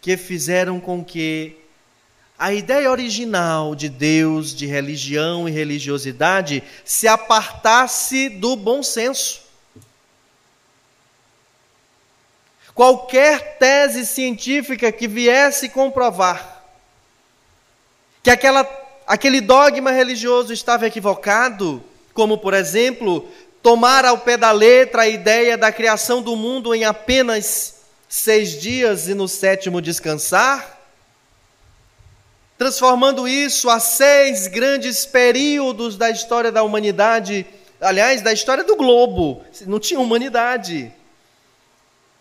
Que 0.00 0.16
fizeram 0.16 0.80
com 0.80 1.04
que 1.04 1.65
a 2.38 2.52
ideia 2.52 2.90
original 2.90 3.74
de 3.74 3.88
Deus, 3.88 4.54
de 4.54 4.66
religião 4.66 5.48
e 5.48 5.52
religiosidade 5.52 6.62
se 6.84 7.08
apartasse 7.08 8.28
do 8.28 8.54
bom 8.56 8.82
senso. 8.82 9.46
Qualquer 12.74 13.56
tese 13.58 14.04
científica 14.04 14.92
que 14.92 15.08
viesse 15.08 15.70
comprovar 15.70 16.62
que 18.22 18.30
aquela, 18.30 18.68
aquele 19.06 19.40
dogma 19.40 19.92
religioso 19.92 20.52
estava 20.52 20.86
equivocado, 20.86 21.82
como, 22.12 22.36
por 22.36 22.52
exemplo, 22.52 23.26
tomar 23.62 24.04
ao 24.04 24.18
pé 24.18 24.36
da 24.36 24.50
letra 24.50 25.02
a 25.02 25.08
ideia 25.08 25.56
da 25.56 25.70
criação 25.70 26.20
do 26.20 26.34
mundo 26.34 26.74
em 26.74 26.84
apenas 26.84 27.76
seis 28.08 28.60
dias 28.60 29.08
e 29.08 29.14
no 29.14 29.26
sétimo 29.28 29.80
descansar, 29.80 30.75
transformando 32.58 33.28
isso 33.28 33.68
a 33.68 33.78
seis 33.78 34.46
grandes 34.46 35.04
períodos 35.04 35.96
da 35.96 36.10
história 36.10 36.50
da 36.50 36.62
humanidade, 36.62 37.46
aliás, 37.80 38.22
da 38.22 38.32
história 38.32 38.64
do 38.64 38.76
globo. 38.76 39.44
Não 39.66 39.78
tinha 39.78 40.00
humanidade. 40.00 40.92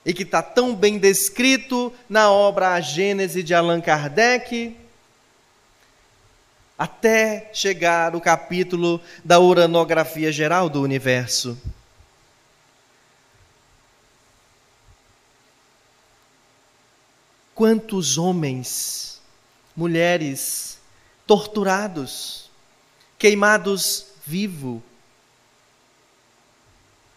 E 0.06 0.13
que 0.13 0.24
está 0.24 0.41
tão 0.41 0.76
bem 0.76 0.98
descrito 1.00 1.91
na 2.08 2.30
obra 2.30 2.74
A 2.74 2.82
Gênese 2.82 3.41
de 3.41 3.54
Allan 3.54 3.82
Kardec, 3.82 4.76
até 6.78 7.50
chegar 7.54 8.15
o 8.15 8.21
capítulo 8.21 9.02
da 9.24 9.39
uranografia 9.39 10.32
geral 10.32 10.69
do 10.69 10.82
universo. 10.82 11.58
Quantos 17.56 18.17
homens, 18.17 19.14
mulheres, 19.75 20.79
torturados, 21.27 22.49
queimados 23.17 24.05
vivo, 24.25 24.81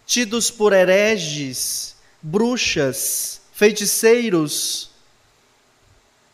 tidos 0.07 0.51
por 0.51 0.73
hereges, 0.73 1.97
bruxas, 2.21 3.41
feiticeiros, 3.53 4.91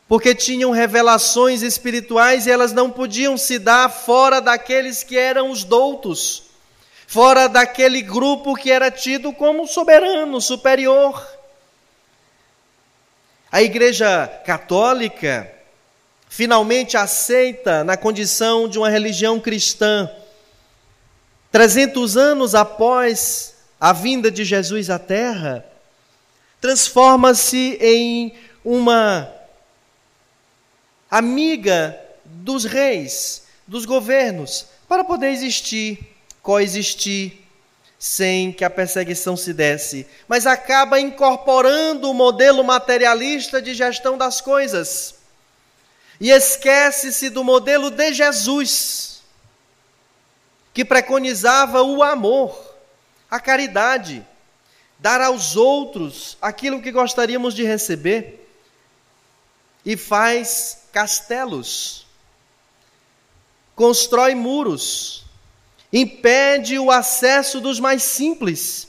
porque 0.06 0.34
tinham 0.34 0.70
revelações 0.70 1.62
espirituais 1.62 2.46
e 2.46 2.50
elas 2.50 2.72
não 2.72 2.90
podiam 2.90 3.36
se 3.36 3.58
dar 3.58 3.88
fora 3.90 4.40
daqueles 4.40 5.02
que 5.02 5.16
eram 5.16 5.50
os 5.50 5.64
doutos, 5.64 6.44
fora 7.06 7.48
daquele 7.48 8.02
grupo 8.02 8.54
que 8.54 8.70
era 8.70 8.90
tido 8.90 9.32
como 9.32 9.66
soberano, 9.66 10.40
superior. 10.40 11.26
A 13.50 13.62
Igreja 13.62 14.26
Católica 14.44 15.53
finalmente 16.34 16.96
aceita 16.96 17.84
na 17.84 17.96
condição 17.96 18.68
de 18.68 18.76
uma 18.76 18.90
religião 18.90 19.38
cristã. 19.38 20.10
300 21.52 22.16
anos 22.16 22.56
após 22.56 23.54
a 23.80 23.92
vinda 23.92 24.32
de 24.32 24.44
Jesus 24.44 24.90
à 24.90 24.98
Terra, 24.98 25.64
transforma-se 26.60 27.78
em 27.80 28.34
uma 28.64 29.32
amiga 31.08 31.96
dos 32.24 32.64
reis, 32.64 33.44
dos 33.64 33.84
governos, 33.84 34.66
para 34.88 35.04
poder 35.04 35.28
existir, 35.28 36.00
coexistir 36.42 37.44
sem 37.96 38.50
que 38.50 38.64
a 38.64 38.70
perseguição 38.70 39.36
se 39.36 39.52
desse, 39.54 40.04
mas 40.26 40.48
acaba 40.48 40.98
incorporando 40.98 42.10
o 42.10 42.14
modelo 42.14 42.64
materialista 42.64 43.62
de 43.62 43.72
gestão 43.72 44.18
das 44.18 44.40
coisas. 44.40 45.22
E 46.20 46.30
esquece-se 46.30 47.28
do 47.28 47.42
modelo 47.42 47.90
de 47.90 48.12
Jesus, 48.12 49.22
que 50.72 50.84
preconizava 50.84 51.82
o 51.82 52.02
amor, 52.02 52.76
a 53.30 53.40
caridade, 53.40 54.26
dar 54.98 55.20
aos 55.20 55.56
outros 55.56 56.38
aquilo 56.40 56.80
que 56.80 56.92
gostaríamos 56.92 57.54
de 57.54 57.64
receber, 57.64 58.48
e 59.84 59.96
faz 59.96 60.78
castelos, 60.92 62.06
constrói 63.74 64.34
muros, 64.34 65.24
impede 65.92 66.78
o 66.78 66.90
acesso 66.90 67.60
dos 67.60 67.78
mais 67.78 68.02
simples. 68.02 68.88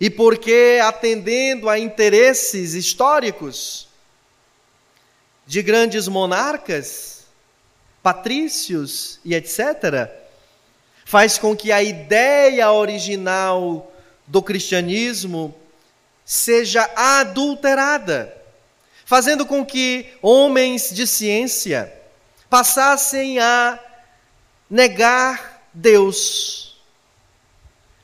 E 0.00 0.08
porque, 0.08 0.80
atendendo 0.82 1.68
a 1.68 1.78
interesses 1.78 2.72
históricos 2.72 3.89
de 5.50 5.62
grandes 5.62 6.06
monarcas, 6.06 7.24
patrícios 8.00 9.18
e 9.24 9.34
etc., 9.34 10.08
faz 11.04 11.38
com 11.38 11.56
que 11.56 11.72
a 11.72 11.82
ideia 11.82 12.70
original 12.70 13.92
do 14.28 14.40
cristianismo 14.40 15.52
seja 16.24 16.88
adulterada, 16.94 18.32
fazendo 19.04 19.44
com 19.44 19.66
que 19.66 20.12
homens 20.22 20.94
de 20.94 21.04
ciência 21.04 21.92
passassem 22.48 23.40
a 23.40 23.76
negar 24.70 25.64
Deus, 25.74 26.80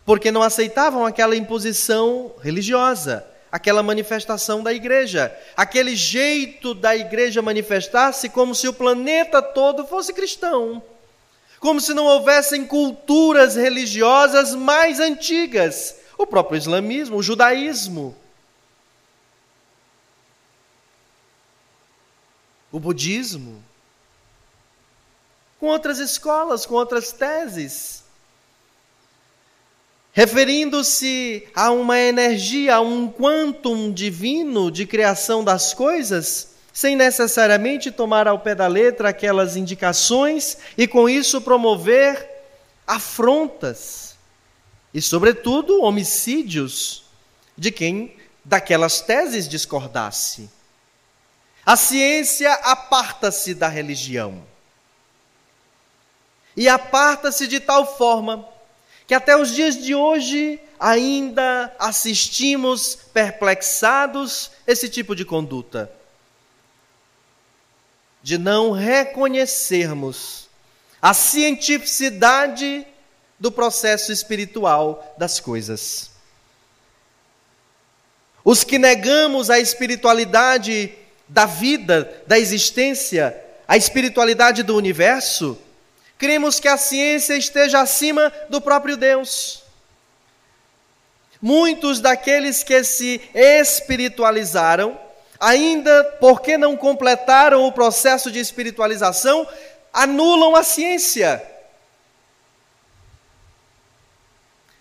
porque 0.04 0.32
não 0.32 0.42
aceitavam 0.42 1.06
aquela 1.06 1.36
imposição 1.36 2.34
religiosa, 2.42 3.24
aquela 3.50 3.82
manifestação 3.82 4.62
da 4.62 4.72
igreja, 4.72 5.36
aquele 5.56 5.94
jeito 5.94 6.74
da 6.74 6.96
igreja 6.96 7.40
manifestar-se 7.42 8.28
como 8.28 8.54
se 8.54 8.68
o 8.68 8.72
planeta 8.72 9.40
todo 9.40 9.86
fosse 9.86 10.12
cristão, 10.12 10.82
como 11.60 11.80
se 11.80 11.94
não 11.94 12.04
houvessem 12.04 12.66
culturas 12.66 13.56
religiosas 13.56 14.54
mais 14.54 15.00
antigas, 15.00 15.96
o 16.18 16.26
próprio 16.26 16.58
islamismo, 16.58 17.16
o 17.16 17.22
judaísmo. 17.22 18.16
O 22.72 22.80
budismo, 22.80 23.62
com 25.58 25.66
outras 25.66 25.98
escolas, 25.98 26.66
com 26.66 26.74
outras 26.74 27.12
teses. 27.12 28.05
Referindo-se 30.16 31.46
a 31.54 31.70
uma 31.70 31.98
energia, 31.98 32.76
a 32.76 32.80
um 32.80 33.06
quantum 33.06 33.92
divino 33.92 34.70
de 34.70 34.86
criação 34.86 35.44
das 35.44 35.74
coisas, 35.74 36.54
sem 36.72 36.96
necessariamente 36.96 37.90
tomar 37.90 38.26
ao 38.26 38.38
pé 38.38 38.54
da 38.54 38.66
letra 38.66 39.10
aquelas 39.10 39.56
indicações 39.56 40.56
e 40.78 40.88
com 40.88 41.06
isso 41.06 41.42
promover 41.42 42.30
afrontas 42.86 44.16
e, 44.94 45.02
sobretudo, 45.02 45.82
homicídios 45.82 47.04
de 47.54 47.70
quem 47.70 48.16
daquelas 48.42 49.02
teses 49.02 49.46
discordasse. 49.46 50.48
A 51.66 51.76
ciência 51.76 52.54
aparta-se 52.54 53.52
da 53.52 53.68
religião 53.68 54.42
e 56.56 56.70
aparta-se 56.70 57.46
de 57.46 57.60
tal 57.60 57.98
forma 57.98 58.55
que 59.06 59.14
até 59.14 59.36
os 59.36 59.54
dias 59.54 59.76
de 59.76 59.94
hoje 59.94 60.60
ainda 60.78 61.74
assistimos 61.78 62.98
perplexados 63.12 64.50
esse 64.66 64.88
tipo 64.88 65.14
de 65.14 65.24
conduta. 65.24 65.90
De 68.22 68.36
não 68.36 68.72
reconhecermos 68.72 70.48
a 71.00 71.14
cientificidade 71.14 72.86
do 73.38 73.52
processo 73.52 74.10
espiritual 74.10 75.14
das 75.16 75.38
coisas. 75.38 76.10
Os 78.44 78.64
que 78.64 78.78
negamos 78.78 79.50
a 79.50 79.58
espiritualidade 79.58 80.92
da 81.28 81.46
vida, 81.46 82.22
da 82.26 82.38
existência, 82.38 83.36
a 83.66 83.76
espiritualidade 83.76 84.62
do 84.62 84.76
universo, 84.76 85.58
Cremos 86.18 86.58
que 86.58 86.68
a 86.68 86.76
ciência 86.76 87.36
esteja 87.36 87.80
acima 87.80 88.32
do 88.48 88.60
próprio 88.60 88.96
Deus. 88.96 89.62
Muitos 91.40 92.00
daqueles 92.00 92.62
que 92.62 92.82
se 92.82 93.20
espiritualizaram, 93.34 94.98
ainda 95.38 96.04
porque 96.18 96.56
não 96.56 96.76
completaram 96.76 97.64
o 97.64 97.72
processo 97.72 98.30
de 98.30 98.38
espiritualização, 98.38 99.46
anulam 99.92 100.56
a 100.56 100.62
ciência. 100.62 101.42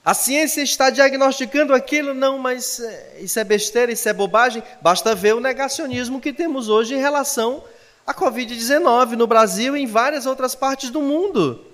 A 0.06 0.14
ciência 0.14 0.62
está 0.62 0.90
diagnosticando 0.90 1.74
aquilo, 1.74 2.14
não, 2.14 2.38
mas 2.38 2.80
eh, 2.80 3.18
isso 3.22 3.40
é 3.40 3.44
besteira, 3.44 3.92
isso 3.92 4.08
é 4.08 4.14
bobagem. 4.14 4.62
Basta 4.80 5.16
ver 5.16 5.34
o 5.34 5.40
negacionismo 5.40 6.22
que 6.22 6.32
temos 6.32 6.70
hoje 6.70 6.94
em 6.94 7.00
relação 7.00 7.64
a 8.06 8.14
Covid-19 8.14 9.12
no 9.12 9.26
Brasil 9.26 9.76
e 9.76 9.82
em 9.82 9.88
várias 9.88 10.26
outras 10.26 10.54
partes 10.54 10.90
do 10.90 11.02
mundo. 11.02 11.66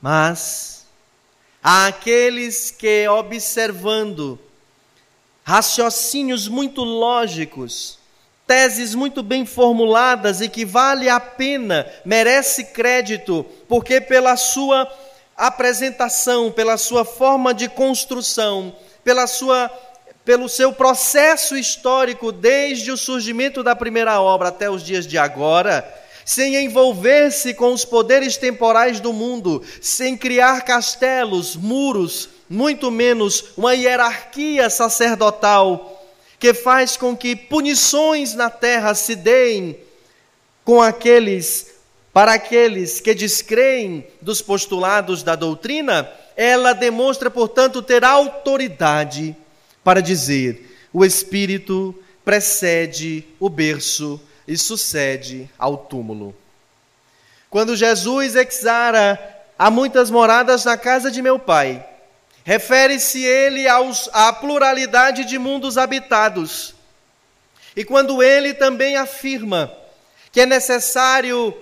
Mas 0.00 0.86
há 1.62 1.86
aqueles 1.86 2.70
que, 2.70 3.08
observando 3.08 4.38
raciocínios 5.44 6.46
muito 6.46 6.82
lógicos, 6.82 7.98
teses 8.46 8.94
muito 8.94 9.22
bem 9.22 9.46
formuladas 9.46 10.40
e 10.40 10.48
que 10.48 10.64
vale 10.64 11.08
a 11.08 11.20
pena, 11.20 11.86
merece 12.04 12.64
crédito, 12.64 13.44
porque 13.68 14.00
pela 14.00 14.36
sua 14.36 14.90
apresentação, 15.36 16.50
pela 16.52 16.76
sua 16.76 17.04
forma 17.04 17.54
de 17.54 17.68
construção, 17.68 18.74
pela 19.02 19.26
sua 19.26 19.70
pelo 20.24 20.48
seu 20.48 20.72
processo 20.72 21.56
histórico 21.56 22.30
desde 22.30 22.90
o 22.90 22.96
surgimento 22.96 23.62
da 23.62 23.74
primeira 23.74 24.20
obra 24.20 24.48
até 24.48 24.70
os 24.70 24.82
dias 24.82 25.06
de 25.06 25.16
agora, 25.16 25.86
sem 26.24 26.56
envolver-se 26.56 27.54
com 27.54 27.72
os 27.72 27.84
poderes 27.84 28.36
temporais 28.36 29.00
do 29.00 29.12
mundo, 29.12 29.62
sem 29.80 30.16
criar 30.16 30.62
castelos, 30.62 31.56
muros, 31.56 32.28
muito 32.48 32.90
menos 32.90 33.46
uma 33.56 33.74
hierarquia 33.74 34.68
sacerdotal 34.68 36.04
que 36.38 36.54
faz 36.54 36.96
com 36.96 37.16
que 37.16 37.36
punições 37.36 38.34
na 38.34 38.48
terra 38.48 38.94
se 38.94 39.14
deem 39.14 39.78
com 40.64 40.80
aqueles 40.80 41.68
para 42.12 42.32
aqueles 42.32 43.00
que 43.00 43.14
descreem 43.14 44.04
dos 44.20 44.42
postulados 44.42 45.22
da 45.22 45.36
doutrina, 45.36 46.10
ela 46.36 46.72
demonstra, 46.72 47.30
portanto, 47.30 47.82
ter 47.82 48.04
autoridade 48.04 49.36
para 49.90 50.00
dizer: 50.00 50.88
o 50.92 51.04
espírito 51.04 51.92
precede 52.24 53.24
o 53.40 53.48
berço 53.48 54.20
e 54.46 54.56
sucede 54.56 55.50
ao 55.58 55.76
túmulo. 55.76 56.32
Quando 57.50 57.74
Jesus 57.74 58.36
exara 58.36 59.18
há 59.58 59.68
muitas 59.68 60.08
moradas 60.08 60.64
na 60.64 60.76
casa 60.76 61.10
de 61.10 61.20
meu 61.20 61.40
pai, 61.40 61.84
refere-se 62.44 63.24
ele 63.24 63.66
aos, 63.66 64.08
à 64.12 64.32
pluralidade 64.32 65.24
de 65.24 65.36
mundos 65.40 65.76
habitados. 65.76 66.72
E 67.74 67.84
quando 67.84 68.22
ele 68.22 68.54
também 68.54 68.94
afirma 68.94 69.76
que 70.30 70.42
é 70.42 70.46
necessário 70.46 71.52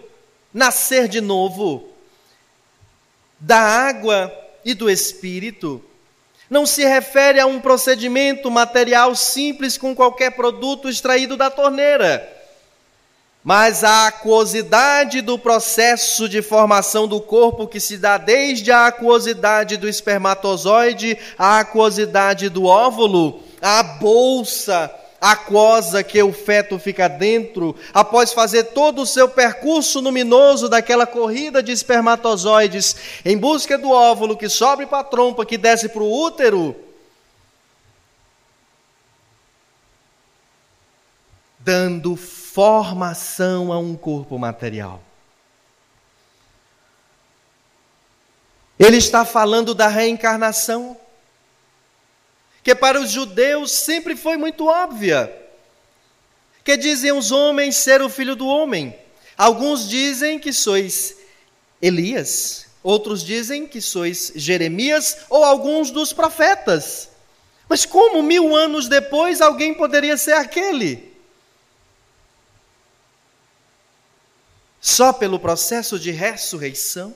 nascer 0.53 1.09
de 1.09 1.23
novo 1.23 1.89
da 3.41 3.59
água 3.59 4.31
e 4.67 4.75
do 4.75 4.91
espírito, 4.91 5.83
não 6.51 6.65
se 6.65 6.85
refere 6.85 7.39
a 7.39 7.47
um 7.47 7.61
procedimento 7.61 8.51
material 8.51 9.15
simples 9.15 9.77
com 9.77 9.95
qualquer 9.95 10.33
produto 10.33 10.89
extraído 10.89 11.37
da 11.37 11.51
torneira, 11.51 12.27
mas 13.45 13.85
a 13.85 14.09
aquosidade 14.09 15.21
do 15.21 15.39
processo 15.39 16.29
de 16.29 16.43
formação 16.43 17.07
do 17.07 17.21
corpo 17.21 17.67
que 17.67 17.81
se 17.81 17.97
dá 17.97 18.19
desde 18.19 18.73
a 18.73 18.87
aquosidade 18.87 19.77
do 19.77 19.89
espermatozoide 19.89 21.19
à 21.39 21.61
aquosidade 21.61 22.49
do 22.49 22.65
óvulo, 22.65 23.43
a 23.61 23.83
bolsa 23.83 24.93
aquosa 25.21 26.03
que 26.03 26.23
o 26.23 26.33
feto 26.33 26.79
fica 26.79 27.09
dentro, 27.09 27.75
após 27.93 28.33
fazer 28.33 28.65
todo 28.65 29.03
o 29.03 29.07
seu 29.07 29.29
percurso 29.29 30.01
luminoso 30.01 30.69
daquela 30.69 31.07
corrida 31.07 31.63
de 31.63 31.73
espermatozoides 31.73 32.97
em 33.25 33.37
busca 33.37 33.77
do 33.77 33.91
óvulo 33.91 34.37
que 34.37 34.49
sobe 34.49 34.87
para 34.87 35.01
a 35.01 35.05
trompa, 35.05 35.45
que 35.45 35.59
desce 35.59 35.89
para 35.89 36.03
o 36.03 36.25
útero, 36.25 36.77
dando 41.59 42.17
formação 42.17 43.73
a 43.73 43.79
um 43.79 43.97
corpo 43.97 44.39
material. 44.39 45.03
Ele 48.79 48.97
está 48.97 49.25
falando 49.25 49.75
da 49.75 49.89
reencarnação 49.89 50.97
que 52.63 52.75
para 52.75 53.01
os 53.01 53.11
judeus 53.11 53.73
sempre 53.73 54.17
foi 54.17 54.37
muito 54.37 54.67
óbvia, 54.67 55.33
que 56.65 56.77
dizem 56.77 57.13
os 57.13 57.33
homens 57.33 57.77
ser 57.77 58.03
o 58.03 58.09
filho 58.09 58.37
do 58.37 58.47
homem. 58.47 58.95
Alguns 59.37 59.89
dizem 59.89 60.39
que 60.39 60.53
sois 60.53 61.17
Elias, 61.81 62.67
outros 62.83 63.23
dizem 63.25 63.67
que 63.67 63.81
sois 63.81 64.33
Jeremias 64.35 65.19
ou 65.31 65.45
alguns 65.45 65.91
dos 65.91 66.13
profetas. 66.13 67.09
Mas 67.69 67.85
como 67.85 68.23
mil 68.23 68.57
anos 68.57 68.89
depois 68.89 69.41
alguém 69.41 69.75
poderia 69.75 70.17
ser 70.17 70.33
aquele? 70.33 71.15
Só 74.81 75.13
pelo 75.13 75.39
processo 75.39 75.99
de 75.99 76.11
ressurreição? 76.11 77.15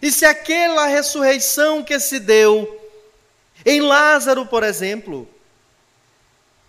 E 0.00 0.10
se 0.10 0.24
aquela 0.24 0.86
ressurreição 0.86 1.82
que 1.82 2.00
se 2.00 2.18
deu 2.18 2.79
em 3.64 3.80
Lázaro, 3.80 4.46
por 4.46 4.62
exemplo, 4.62 5.28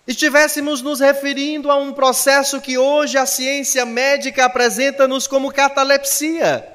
estivéssemos 0.05 0.81
nos 0.81 0.99
referindo 0.99 1.71
a 1.71 1.75
um 1.75 1.93
processo 1.93 2.59
que 2.59 2.77
hoje 2.77 3.17
a 3.17 3.25
ciência 3.25 3.85
médica 3.85 4.45
apresenta-nos 4.45 5.27
como 5.27 5.51
catalepsia. 5.51 6.67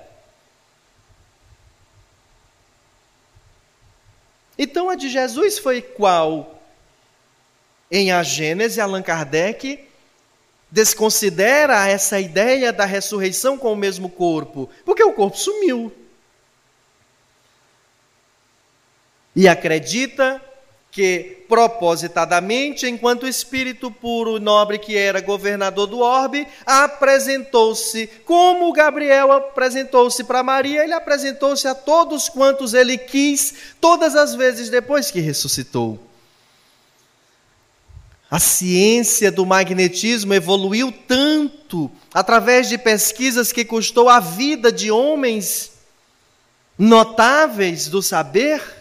Então 4.58 4.88
a 4.88 4.94
de 4.94 5.08
Jesus 5.08 5.58
foi 5.58 5.82
qual? 5.82 6.60
Em 7.90 8.10
A 8.10 8.22
Gênese, 8.22 8.80
Allan 8.80 9.02
Kardec 9.02 9.86
desconsidera 10.70 11.86
essa 11.86 12.18
ideia 12.18 12.72
da 12.72 12.84
ressurreição 12.84 13.56
com 13.56 13.72
o 13.72 13.76
mesmo 13.76 14.08
corpo, 14.08 14.68
porque 14.84 15.04
o 15.04 15.12
corpo 15.12 15.36
sumiu. 15.36 15.92
E 19.36 19.46
acredita 19.46 20.42
que, 20.90 21.44
propositadamente, 21.46 22.86
enquanto 22.86 23.28
espírito 23.28 23.90
puro 23.90 24.38
e 24.38 24.40
nobre 24.40 24.78
que 24.78 24.96
era 24.96 25.20
governador 25.20 25.86
do 25.86 25.98
orbe, 25.98 26.48
apresentou-se, 26.64 28.06
como 28.24 28.72
Gabriel 28.72 29.30
apresentou-se 29.30 30.24
para 30.24 30.42
Maria, 30.42 30.82
ele 30.82 30.94
apresentou-se 30.94 31.68
a 31.68 31.74
todos 31.74 32.30
quantos 32.30 32.72
ele 32.72 32.96
quis, 32.96 33.54
todas 33.78 34.16
as 34.16 34.34
vezes 34.34 34.70
depois 34.70 35.10
que 35.10 35.20
ressuscitou. 35.20 36.00
A 38.30 38.38
ciência 38.38 39.30
do 39.30 39.44
magnetismo 39.44 40.32
evoluiu 40.32 40.90
tanto 41.06 41.90
através 42.12 42.70
de 42.70 42.78
pesquisas 42.78 43.52
que 43.52 43.66
custou 43.66 44.08
a 44.08 44.18
vida 44.18 44.72
de 44.72 44.90
homens 44.90 45.72
notáveis 46.78 47.88
do 47.88 48.02
saber 48.02 48.75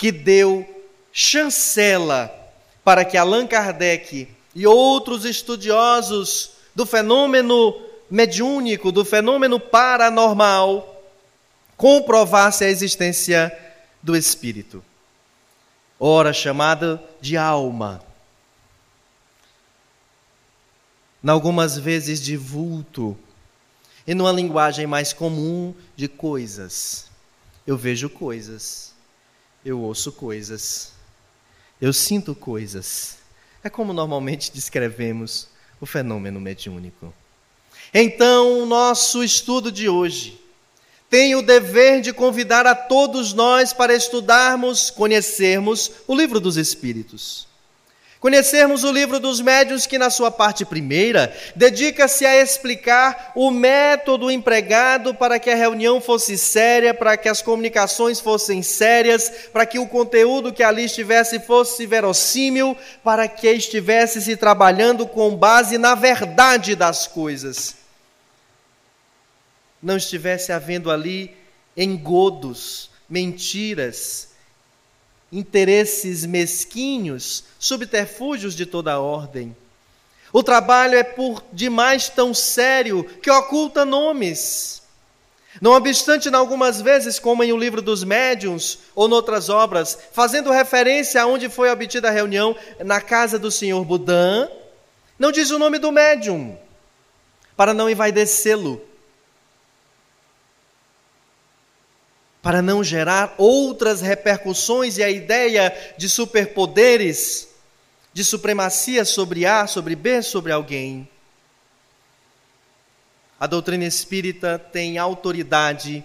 que 0.00 0.10
deu 0.10 0.66
chancela 1.12 2.34
para 2.82 3.04
que 3.04 3.18
Allan 3.18 3.46
Kardec 3.46 4.26
e 4.54 4.66
outros 4.66 5.26
estudiosos 5.26 6.52
do 6.74 6.86
fenômeno 6.86 7.78
mediúnico, 8.10 8.90
do 8.90 9.04
fenômeno 9.04 9.60
paranormal, 9.60 11.04
comprovassem 11.76 12.66
a 12.66 12.70
existência 12.70 13.54
do 14.02 14.16
espírito. 14.16 14.82
Ora 15.98 16.32
chamada 16.32 16.98
de 17.20 17.36
alma. 17.36 18.02
Algumas 21.28 21.76
vezes 21.76 22.22
de 22.22 22.38
vulto, 22.38 23.14
e 24.06 24.14
numa 24.14 24.32
linguagem 24.32 24.86
mais 24.86 25.12
comum 25.12 25.74
de 25.94 26.08
coisas. 26.08 27.10
Eu 27.66 27.76
vejo 27.76 28.08
coisas 28.08 28.89
eu 29.64 29.80
ouço 29.80 30.12
coisas, 30.12 30.92
eu 31.80 31.92
sinto 31.92 32.34
coisas. 32.34 33.18
É 33.62 33.68
como 33.68 33.92
normalmente 33.92 34.52
descrevemos 34.52 35.48
o 35.80 35.86
fenômeno 35.86 36.40
mediúnico. 36.40 37.12
Então, 37.92 38.62
o 38.62 38.66
nosso 38.66 39.24
estudo 39.24 39.70
de 39.72 39.88
hoje 39.88 40.40
tem 41.10 41.34
o 41.34 41.42
dever 41.42 42.00
de 42.00 42.12
convidar 42.12 42.66
a 42.66 42.74
todos 42.74 43.32
nós 43.32 43.72
para 43.72 43.94
estudarmos, 43.94 44.90
conhecermos 44.90 45.90
o 46.06 46.14
livro 46.14 46.38
dos 46.38 46.56
Espíritos. 46.56 47.49
Conhecermos 48.20 48.84
o 48.84 48.92
livro 48.92 49.18
dos 49.18 49.40
médiuns, 49.40 49.86
que 49.86 49.96
na 49.96 50.10
sua 50.10 50.30
parte 50.30 50.62
primeira 50.62 51.34
dedica-se 51.56 52.26
a 52.26 52.36
explicar 52.36 53.32
o 53.34 53.50
método 53.50 54.30
empregado 54.30 55.14
para 55.14 55.38
que 55.38 55.48
a 55.48 55.54
reunião 55.54 56.02
fosse 56.02 56.36
séria, 56.36 56.92
para 56.92 57.16
que 57.16 57.30
as 57.30 57.40
comunicações 57.40 58.20
fossem 58.20 58.62
sérias, 58.62 59.48
para 59.50 59.64
que 59.64 59.78
o 59.78 59.88
conteúdo 59.88 60.52
que 60.52 60.62
ali 60.62 60.84
estivesse 60.84 61.40
fosse 61.40 61.86
verossímil, 61.86 62.76
para 63.02 63.26
que 63.26 63.50
estivesse 63.50 64.20
se 64.20 64.36
trabalhando 64.36 65.06
com 65.06 65.34
base 65.34 65.78
na 65.78 65.94
verdade 65.94 66.76
das 66.76 67.06
coisas. 67.06 67.74
Não 69.82 69.96
estivesse 69.96 70.52
havendo 70.52 70.90
ali 70.90 71.34
engodos, 71.74 72.90
mentiras, 73.08 74.29
interesses 75.32 76.26
mesquinhos, 76.26 77.44
subterfúgios 77.58 78.54
de 78.54 78.66
toda 78.66 79.00
ordem. 79.00 79.56
O 80.32 80.42
trabalho 80.42 80.96
é 80.96 81.02
por 81.02 81.42
demais 81.52 82.08
tão 82.08 82.32
sério 82.32 83.04
que 83.04 83.30
oculta 83.30 83.84
nomes. 83.84 84.80
Não 85.60 85.72
obstante, 85.72 86.28
em 86.28 86.34
algumas 86.34 86.80
vezes, 86.80 87.18
como 87.18 87.42
em 87.42 87.52
O 87.52 87.56
Livro 87.56 87.82
dos 87.82 88.04
Médiuns 88.04 88.78
ou 88.94 89.08
noutras 89.08 89.48
obras, 89.48 89.98
fazendo 90.12 90.52
referência 90.52 91.20
a 91.20 91.26
onde 91.26 91.48
foi 91.48 91.70
obtida 91.70 92.08
a 92.08 92.12
reunião, 92.12 92.56
na 92.84 93.00
casa 93.00 93.38
do 93.38 93.50
senhor 93.50 93.84
Budan, 93.84 94.48
não 95.18 95.32
diz 95.32 95.50
o 95.50 95.58
nome 95.58 95.78
do 95.78 95.90
médium, 95.90 96.56
para 97.56 97.74
não 97.74 97.90
envaidecê-lo. 97.90 98.80
Para 102.42 102.62
não 102.62 102.82
gerar 102.82 103.34
outras 103.36 104.00
repercussões 104.00 104.96
e 104.98 105.02
a 105.02 105.10
ideia 105.10 105.74
de 105.98 106.08
superpoderes, 106.08 107.48
de 108.12 108.24
supremacia 108.24 109.04
sobre 109.04 109.44
A, 109.46 109.66
sobre 109.66 109.94
B, 109.94 110.22
sobre 110.22 110.52
alguém. 110.52 111.08
A 113.38 113.46
doutrina 113.46 113.84
espírita 113.84 114.58
tem 114.58 114.98
autoridade 114.98 116.04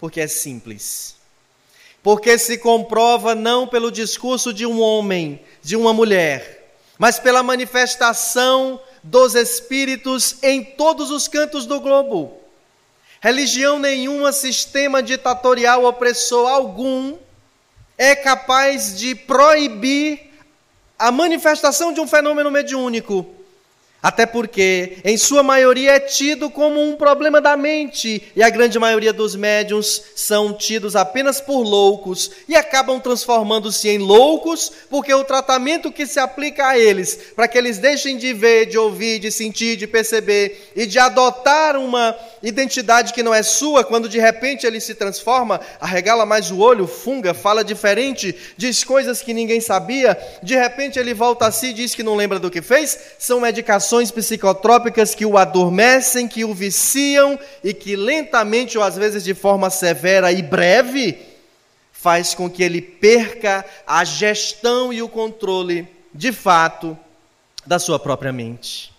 porque 0.00 0.20
é 0.20 0.26
simples. 0.26 1.16
porque 2.02 2.36
se 2.36 2.58
comprova 2.58 3.34
não 3.34 3.66
pelo 3.66 3.90
discurso 3.90 4.52
de 4.52 4.66
um 4.66 4.80
homem, 4.80 5.40
de 5.62 5.76
uma 5.76 5.92
mulher, 5.92 6.74
mas 6.98 7.18
pela 7.20 7.42
manifestação 7.42 8.80
dos 9.02 9.34
espíritos 9.34 10.36
em 10.42 10.64
todos 10.64 11.10
os 11.10 11.28
cantos 11.28 11.64
do 11.64 11.80
globo. 11.80 12.41
Religião 13.22 13.78
nenhuma, 13.78 14.32
sistema 14.32 15.00
ditatorial 15.00 15.84
opressor 15.84 16.48
algum 16.48 17.16
é 17.96 18.16
capaz 18.16 18.98
de 18.98 19.14
proibir 19.14 20.18
a 20.98 21.12
manifestação 21.12 21.92
de 21.92 22.00
um 22.00 22.06
fenômeno 22.08 22.50
mediúnico. 22.50 23.24
Até 24.02 24.26
porque, 24.26 24.98
em 25.04 25.16
sua 25.16 25.44
maioria, 25.44 25.92
é 25.92 26.00
tido 26.00 26.50
como 26.50 26.82
um 26.82 26.96
problema 26.96 27.40
da 27.40 27.56
mente, 27.56 28.20
e 28.34 28.42
a 28.42 28.50
grande 28.50 28.76
maioria 28.76 29.12
dos 29.12 29.36
médiums 29.36 30.02
são 30.16 30.52
tidos 30.52 30.96
apenas 30.96 31.40
por 31.40 31.62
loucos 31.62 32.28
e 32.48 32.56
acabam 32.56 32.98
transformando-se 32.98 33.88
em 33.88 33.98
loucos, 33.98 34.72
porque 34.90 35.14
o 35.14 35.22
tratamento 35.22 35.92
que 35.92 36.04
se 36.04 36.18
aplica 36.18 36.66
a 36.66 36.76
eles, 36.76 37.14
para 37.36 37.46
que 37.46 37.56
eles 37.56 37.78
deixem 37.78 38.16
de 38.16 38.32
ver, 38.32 38.66
de 38.66 38.76
ouvir, 38.76 39.20
de 39.20 39.30
sentir, 39.30 39.76
de 39.76 39.86
perceber 39.86 40.72
e 40.74 40.84
de 40.84 40.98
adotar 40.98 41.76
uma 41.76 42.18
identidade 42.42 43.12
que 43.12 43.22
não 43.22 43.32
é 43.32 43.42
sua, 43.42 43.84
quando 43.84 44.08
de 44.08 44.18
repente 44.18 44.66
ele 44.66 44.80
se 44.80 44.94
transforma, 44.94 45.60
arregala 45.80 46.26
mais 46.26 46.50
o 46.50 46.58
olho, 46.58 46.86
funga, 46.86 47.32
fala 47.32 47.62
diferente, 47.62 48.34
diz 48.56 48.82
coisas 48.82 49.22
que 49.22 49.32
ninguém 49.32 49.60
sabia, 49.60 50.18
de 50.42 50.56
repente 50.56 50.98
ele 50.98 51.14
volta 51.14 51.46
a 51.46 51.52
si 51.52 51.68
e 51.68 51.72
diz 51.72 51.94
que 51.94 52.02
não 52.02 52.16
lembra 52.16 52.38
do 52.38 52.50
que 52.50 52.60
fez, 52.60 52.98
são 53.18 53.40
medicações 53.40 54.10
psicotrópicas 54.10 55.14
que 55.14 55.24
o 55.24 55.38
adormecem, 55.38 56.26
que 56.26 56.44
o 56.44 56.52
viciam 56.52 57.38
e 57.62 57.72
que 57.72 57.94
lentamente 57.96 58.76
ou 58.76 58.84
às 58.84 58.96
vezes 58.96 59.22
de 59.22 59.34
forma 59.34 59.70
severa 59.70 60.32
e 60.32 60.42
breve 60.42 61.18
faz 61.92 62.34
com 62.34 62.50
que 62.50 62.64
ele 62.64 62.82
perca 62.82 63.64
a 63.86 64.04
gestão 64.04 64.92
e 64.92 65.00
o 65.00 65.08
controle, 65.08 65.86
de 66.12 66.32
fato, 66.32 66.98
da 67.64 67.78
sua 67.78 67.98
própria 67.98 68.32
mente. 68.32 68.91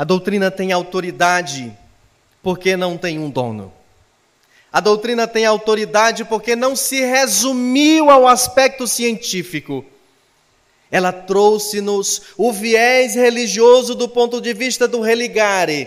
A 0.00 0.04
doutrina 0.04 0.50
tem 0.50 0.72
autoridade 0.72 1.70
porque 2.42 2.74
não 2.74 2.96
tem 2.96 3.18
um 3.18 3.28
dono. 3.28 3.70
A 4.72 4.80
doutrina 4.80 5.28
tem 5.28 5.44
autoridade 5.44 6.24
porque 6.24 6.56
não 6.56 6.74
se 6.74 7.02
resumiu 7.02 8.08
ao 8.08 8.26
aspecto 8.26 8.88
científico. 8.88 9.84
Ela 10.90 11.12
trouxe-nos 11.12 12.22
o 12.38 12.50
viés 12.50 13.14
religioso 13.14 13.94
do 13.94 14.08
ponto 14.08 14.40
de 14.40 14.54
vista 14.54 14.88
do 14.88 15.02
religare, 15.02 15.86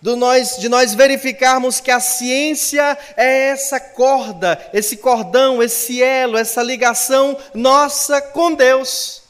do 0.00 0.16
nós, 0.16 0.56
de 0.56 0.70
nós 0.70 0.94
verificarmos 0.94 1.80
que 1.80 1.90
a 1.90 2.00
ciência 2.00 2.96
é 3.14 3.50
essa 3.50 3.78
corda, 3.78 4.58
esse 4.72 4.96
cordão, 4.96 5.62
esse 5.62 6.02
elo, 6.02 6.38
essa 6.38 6.62
ligação 6.62 7.36
nossa 7.52 8.22
com 8.22 8.54
Deus, 8.54 9.22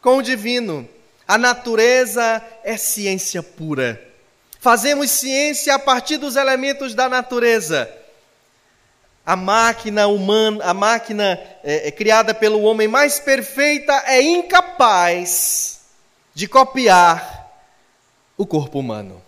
com 0.00 0.16
o 0.16 0.22
divino. 0.22 0.88
A 1.26 1.38
natureza 1.38 2.42
é 2.64 2.76
ciência 2.76 3.42
pura. 3.42 4.00
Fazemos 4.60 5.10
ciência 5.10 5.74
a 5.74 5.78
partir 5.78 6.18
dos 6.18 6.36
elementos 6.36 6.94
da 6.94 7.08
natureza. 7.08 7.90
A 9.24 9.36
máquina 9.36 10.08
humana, 10.08 10.64
a 10.64 10.74
máquina 10.74 11.38
é, 11.62 11.88
é, 11.88 11.90
criada 11.90 12.34
pelo 12.34 12.62
homem 12.62 12.88
mais 12.88 13.20
perfeita 13.20 13.92
é 14.06 14.20
incapaz 14.20 15.80
de 16.34 16.48
copiar 16.48 17.50
o 18.36 18.46
corpo 18.46 18.80
humano. 18.80 19.22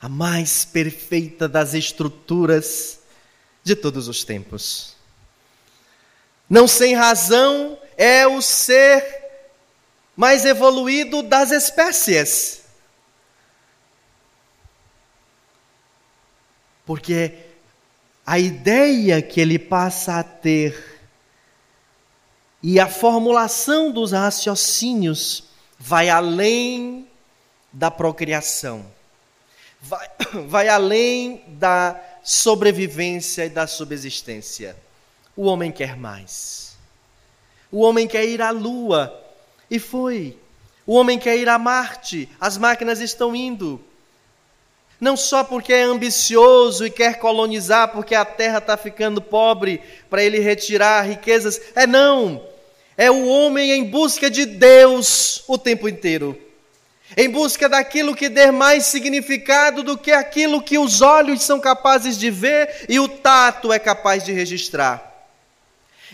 A 0.00 0.08
mais 0.08 0.64
perfeita 0.64 1.48
das 1.48 1.74
estruturas 1.74 3.00
de 3.64 3.74
todos 3.74 4.06
os 4.06 4.22
tempos. 4.22 4.94
Não 6.48 6.68
sem 6.68 6.94
razão 6.94 7.78
é 7.96 8.26
o 8.26 8.42
ser 8.42 9.23
mais 10.16 10.44
evoluído 10.44 11.22
das 11.22 11.50
espécies. 11.50 12.62
Porque 16.86 17.32
a 18.26 18.38
ideia 18.38 19.20
que 19.22 19.40
ele 19.40 19.58
passa 19.58 20.18
a 20.18 20.22
ter 20.22 21.00
e 22.62 22.80
a 22.80 22.88
formulação 22.88 23.90
dos 23.90 24.12
raciocínios 24.12 25.44
vai 25.78 26.08
além 26.08 27.08
da 27.72 27.90
procriação, 27.90 28.86
vai, 29.80 30.10
vai 30.48 30.68
além 30.68 31.42
da 31.48 32.00
sobrevivência 32.22 33.44
e 33.44 33.50
da 33.50 33.66
subsistência. 33.66 34.76
O 35.36 35.44
homem 35.44 35.70
quer 35.70 35.96
mais. 35.96 36.76
O 37.70 37.80
homem 37.80 38.06
quer 38.06 38.24
ir 38.24 38.40
à 38.40 38.50
lua, 38.50 39.23
e 39.70 39.78
foi. 39.78 40.36
O 40.86 40.94
homem 40.94 41.18
quer 41.18 41.36
ir 41.36 41.48
a 41.48 41.58
Marte, 41.58 42.28
as 42.40 42.58
máquinas 42.58 43.00
estão 43.00 43.34
indo. 43.34 43.80
Não 45.00 45.16
só 45.16 45.42
porque 45.42 45.72
é 45.72 45.82
ambicioso 45.82 46.86
e 46.86 46.90
quer 46.90 47.18
colonizar, 47.18 47.88
porque 47.88 48.14
a 48.14 48.24
terra 48.24 48.58
está 48.58 48.76
ficando 48.76 49.20
pobre 49.20 49.80
para 50.08 50.22
ele 50.22 50.38
retirar 50.38 51.02
riquezas. 51.02 51.60
É 51.74 51.86
não. 51.86 52.42
É 52.96 53.10
o 53.10 53.26
homem 53.26 53.72
em 53.72 53.84
busca 53.84 54.30
de 54.30 54.46
Deus 54.46 55.42
o 55.48 55.58
tempo 55.58 55.88
inteiro. 55.88 56.38
Em 57.16 57.28
busca 57.28 57.68
daquilo 57.68 58.14
que 58.14 58.28
dê 58.28 58.50
mais 58.50 58.86
significado 58.86 59.82
do 59.82 59.98
que 59.98 60.12
aquilo 60.12 60.62
que 60.62 60.78
os 60.78 61.00
olhos 61.02 61.42
são 61.42 61.60
capazes 61.60 62.18
de 62.18 62.30
ver 62.30 62.86
e 62.88 62.98
o 62.98 63.08
tato 63.08 63.72
é 63.72 63.78
capaz 63.78 64.24
de 64.24 64.32
registrar. 64.32 65.13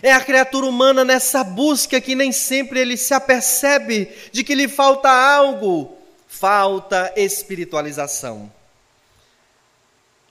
É 0.01 0.11
a 0.11 0.23
criatura 0.23 0.65
humana 0.65 1.05
nessa 1.05 1.43
busca 1.43 2.01
que 2.01 2.15
nem 2.15 2.31
sempre 2.31 2.79
ele 2.79 2.97
se 2.97 3.13
apercebe 3.13 4.11
de 4.31 4.43
que 4.43 4.55
lhe 4.55 4.67
falta 4.67 5.09
algo, 5.09 5.95
falta 6.27 7.13
espiritualização. 7.15 8.51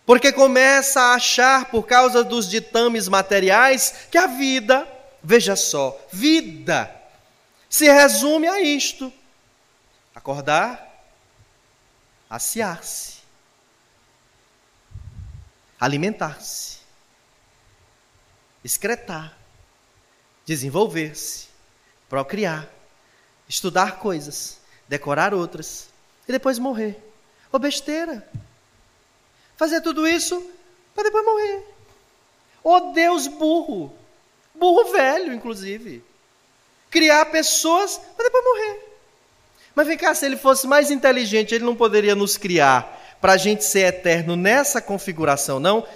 Porque 0.05 0.33
começa 0.33 1.01
a 1.01 1.15
achar, 1.15 1.67
por 1.67 1.87
causa 1.87 2.25
dos 2.25 2.49
ditames 2.49 3.07
materiais, 3.07 4.09
que 4.11 4.19
a 4.19 4.27
vida, 4.27 4.89
veja 5.23 5.55
só, 5.55 5.97
vida, 6.11 6.93
se 7.69 7.89
resume 7.89 8.49
a 8.49 8.61
isto: 8.61 9.13
acordar, 10.13 10.85
aciar-se, 12.29 13.19
alimentar-se, 15.79 16.79
excretar, 18.65 19.40
desenvolver-se, 20.51 21.47
procriar, 22.09 22.69
estudar 23.49 24.01
coisas, 24.01 24.59
decorar 24.89 25.33
outras 25.33 25.91
e 26.27 26.33
depois 26.33 26.59
morrer. 26.59 26.99
Ô 27.53 27.59
besteira! 27.61 28.29
Fazer 29.57 29.81
tudo 29.81 30.09
isso 30.09 30.45
para 30.93 31.05
depois 31.05 31.25
morrer. 31.25 31.65
Ô 32.65 32.81
Deus 32.93 33.29
burro! 33.29 33.95
Burro 34.53 34.91
velho, 34.91 35.33
inclusive. 35.33 36.03
Criar 36.91 37.27
pessoas 37.27 38.01
para 38.17 38.25
depois 38.25 38.45
morrer. 38.45 38.81
Mas 39.73 39.87
vem 39.87 39.97
cá, 39.97 40.13
se 40.17 40.27
ele 40.27 40.37
fosse 40.37 40.67
mais 40.67 40.91
inteligente, 40.91 41.55
ele 41.55 41.65
não 41.65 41.77
poderia 41.77 42.17
nos 42.17 42.37
criar 42.37 43.17
para 43.21 43.35
a 43.35 43.37
gente 43.37 43.65
ser 43.65 43.87
eterno 43.87 44.35
nessa 44.35 44.83
configuração, 44.83 45.61
não? 45.61 45.87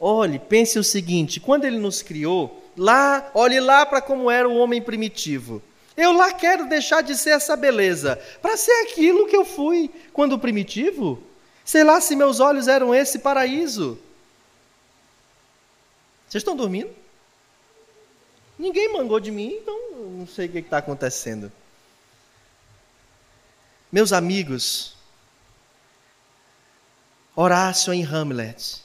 Olhe, 0.00 0.40
pense 0.40 0.76
o 0.76 0.82
seguinte: 0.82 1.38
quando 1.38 1.66
ele 1.66 1.78
nos 1.78 2.02
criou, 2.02 2.61
lá, 2.76 3.30
olhe 3.34 3.60
lá 3.60 3.84
para 3.84 4.00
como 4.00 4.30
era 4.30 4.48
o 4.48 4.56
homem 4.56 4.80
primitivo. 4.80 5.62
Eu 5.96 6.12
lá 6.12 6.32
quero 6.32 6.68
deixar 6.68 7.02
de 7.02 7.16
ser 7.16 7.30
essa 7.30 7.54
beleza, 7.54 8.16
para 8.40 8.56
ser 8.56 8.72
aquilo 8.82 9.26
que 9.26 9.36
eu 9.36 9.44
fui 9.44 9.90
quando 10.12 10.38
primitivo. 10.38 11.22
Sei 11.64 11.84
lá 11.84 12.00
se 12.00 12.16
meus 12.16 12.40
olhos 12.40 12.66
eram 12.66 12.94
esse 12.94 13.18
paraíso. 13.18 13.98
Vocês 16.28 16.40
estão 16.40 16.56
dormindo? 16.56 16.90
Ninguém 18.58 18.92
mangou 18.92 19.20
de 19.20 19.30
mim, 19.30 19.58
então 19.60 19.76
não 20.18 20.26
sei 20.26 20.46
o 20.46 20.52
que 20.52 20.58
está 20.58 20.78
acontecendo. 20.78 21.52
Meus 23.90 24.12
amigos, 24.12 24.96
Horácio 27.34 27.92
em 27.92 28.04
Hamlet 28.04 28.81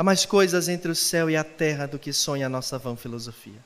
Há 0.00 0.02
mais 0.02 0.24
coisas 0.24 0.66
entre 0.66 0.90
o 0.90 0.96
céu 0.96 1.28
e 1.28 1.36
a 1.36 1.44
terra 1.44 1.84
do 1.84 1.98
que 1.98 2.10
sonha 2.10 2.46
a 2.46 2.48
nossa 2.48 2.78
vã 2.78 2.96
filosofia. 2.96 3.62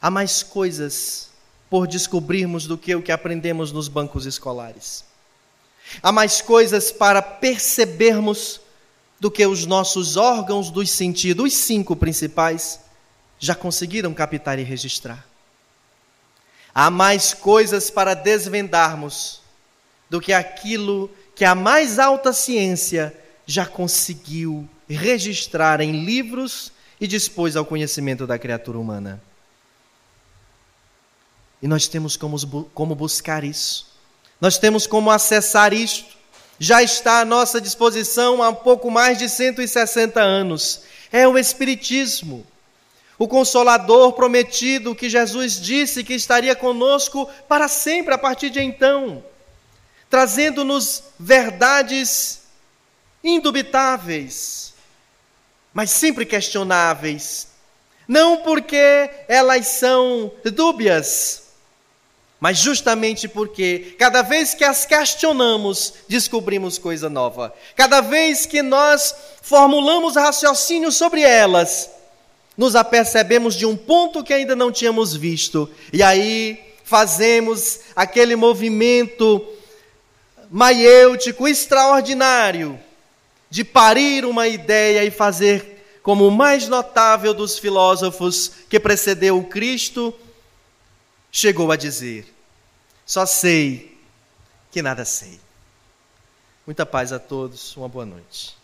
Há 0.00 0.08
mais 0.08 0.44
coisas 0.44 1.30
por 1.68 1.88
descobrirmos 1.88 2.68
do 2.68 2.78
que 2.78 2.94
o 2.94 3.02
que 3.02 3.10
aprendemos 3.10 3.72
nos 3.72 3.88
bancos 3.88 4.26
escolares. 4.26 5.04
Há 6.00 6.12
mais 6.12 6.40
coisas 6.40 6.92
para 6.92 7.20
percebermos 7.20 8.60
do 9.18 9.28
que 9.28 9.44
os 9.44 9.66
nossos 9.66 10.16
órgãos 10.16 10.70
dos 10.70 10.88
sentidos, 10.88 11.46
os 11.46 11.52
cinco 11.52 11.96
principais, 11.96 12.78
já 13.40 13.56
conseguiram 13.56 14.14
captar 14.14 14.60
e 14.60 14.62
registrar. 14.62 15.26
Há 16.72 16.92
mais 16.92 17.34
coisas 17.34 17.90
para 17.90 18.14
desvendarmos 18.14 19.42
do 20.08 20.20
que 20.20 20.32
aquilo 20.32 21.10
que 21.36 21.44
a 21.44 21.54
mais 21.54 21.98
alta 21.98 22.32
ciência 22.32 23.14
já 23.44 23.66
conseguiu 23.66 24.66
registrar 24.88 25.82
em 25.82 26.02
livros 26.02 26.72
e 26.98 27.06
dispôs 27.06 27.56
ao 27.56 27.64
conhecimento 27.64 28.26
da 28.26 28.38
criatura 28.38 28.78
humana. 28.78 29.22
E 31.60 31.68
nós 31.68 31.86
temos 31.86 32.16
como, 32.16 32.64
como 32.72 32.94
buscar 32.94 33.44
isso. 33.44 33.86
Nós 34.40 34.56
temos 34.56 34.86
como 34.86 35.10
acessar 35.10 35.74
isto. 35.74 36.16
Já 36.58 36.82
está 36.82 37.20
à 37.20 37.24
nossa 37.24 37.60
disposição 37.60 38.42
há 38.42 38.50
pouco 38.52 38.90
mais 38.90 39.18
de 39.18 39.28
160 39.28 40.18
anos. 40.18 40.84
É 41.12 41.28
o 41.28 41.36
Espiritismo. 41.36 42.46
O 43.18 43.28
Consolador 43.28 44.14
prometido 44.14 44.94
que 44.94 45.10
Jesus 45.10 45.60
disse 45.60 46.02
que 46.02 46.14
estaria 46.14 46.56
conosco 46.56 47.28
para 47.46 47.68
sempre 47.68 48.14
a 48.14 48.18
partir 48.18 48.48
de 48.48 48.60
então, 48.60 49.22
trazendo-nos 50.08 51.02
verdades 51.18 52.40
indubitáveis, 53.22 54.74
mas 55.72 55.90
sempre 55.90 56.24
questionáveis. 56.24 57.48
Não 58.06 58.38
porque 58.38 59.10
elas 59.26 59.66
são 59.66 60.30
dúbias, 60.44 61.42
mas 62.38 62.58
justamente 62.58 63.26
porque 63.26 63.96
cada 63.98 64.22
vez 64.22 64.54
que 64.54 64.62
as 64.62 64.86
questionamos, 64.86 65.94
descobrimos 66.08 66.78
coisa 66.78 67.10
nova. 67.10 67.52
Cada 67.74 68.00
vez 68.00 68.46
que 68.46 68.62
nós 68.62 69.14
formulamos 69.42 70.14
raciocínio 70.14 70.92
sobre 70.92 71.22
elas, 71.22 71.90
nos 72.56 72.76
apercebemos 72.76 73.54
de 73.54 73.66
um 73.66 73.76
ponto 73.76 74.22
que 74.22 74.32
ainda 74.32 74.54
não 74.54 74.70
tínhamos 74.70 75.14
visto. 75.14 75.68
E 75.92 76.02
aí 76.02 76.58
fazemos 76.84 77.80
aquele 77.96 78.36
movimento 78.36 79.44
maiêutico 80.50 81.46
extraordinário 81.46 82.78
de 83.50 83.64
parir 83.64 84.24
uma 84.24 84.48
ideia 84.48 85.04
e 85.04 85.10
fazer 85.10 86.00
como 86.02 86.26
o 86.26 86.30
mais 86.30 86.68
notável 86.68 87.34
dos 87.34 87.58
filósofos 87.58 88.52
que 88.68 88.78
precedeu 88.78 89.38
o 89.38 89.44
Cristo 89.44 90.14
chegou 91.32 91.70
a 91.70 91.76
dizer: 91.76 92.32
Só 93.04 93.26
sei 93.26 93.98
que 94.70 94.80
nada 94.80 95.04
sei. 95.04 95.38
Muita 96.66 96.86
paz 96.86 97.12
a 97.12 97.18
todos, 97.18 97.76
uma 97.76 97.88
boa 97.88 98.06
noite. 98.06 98.55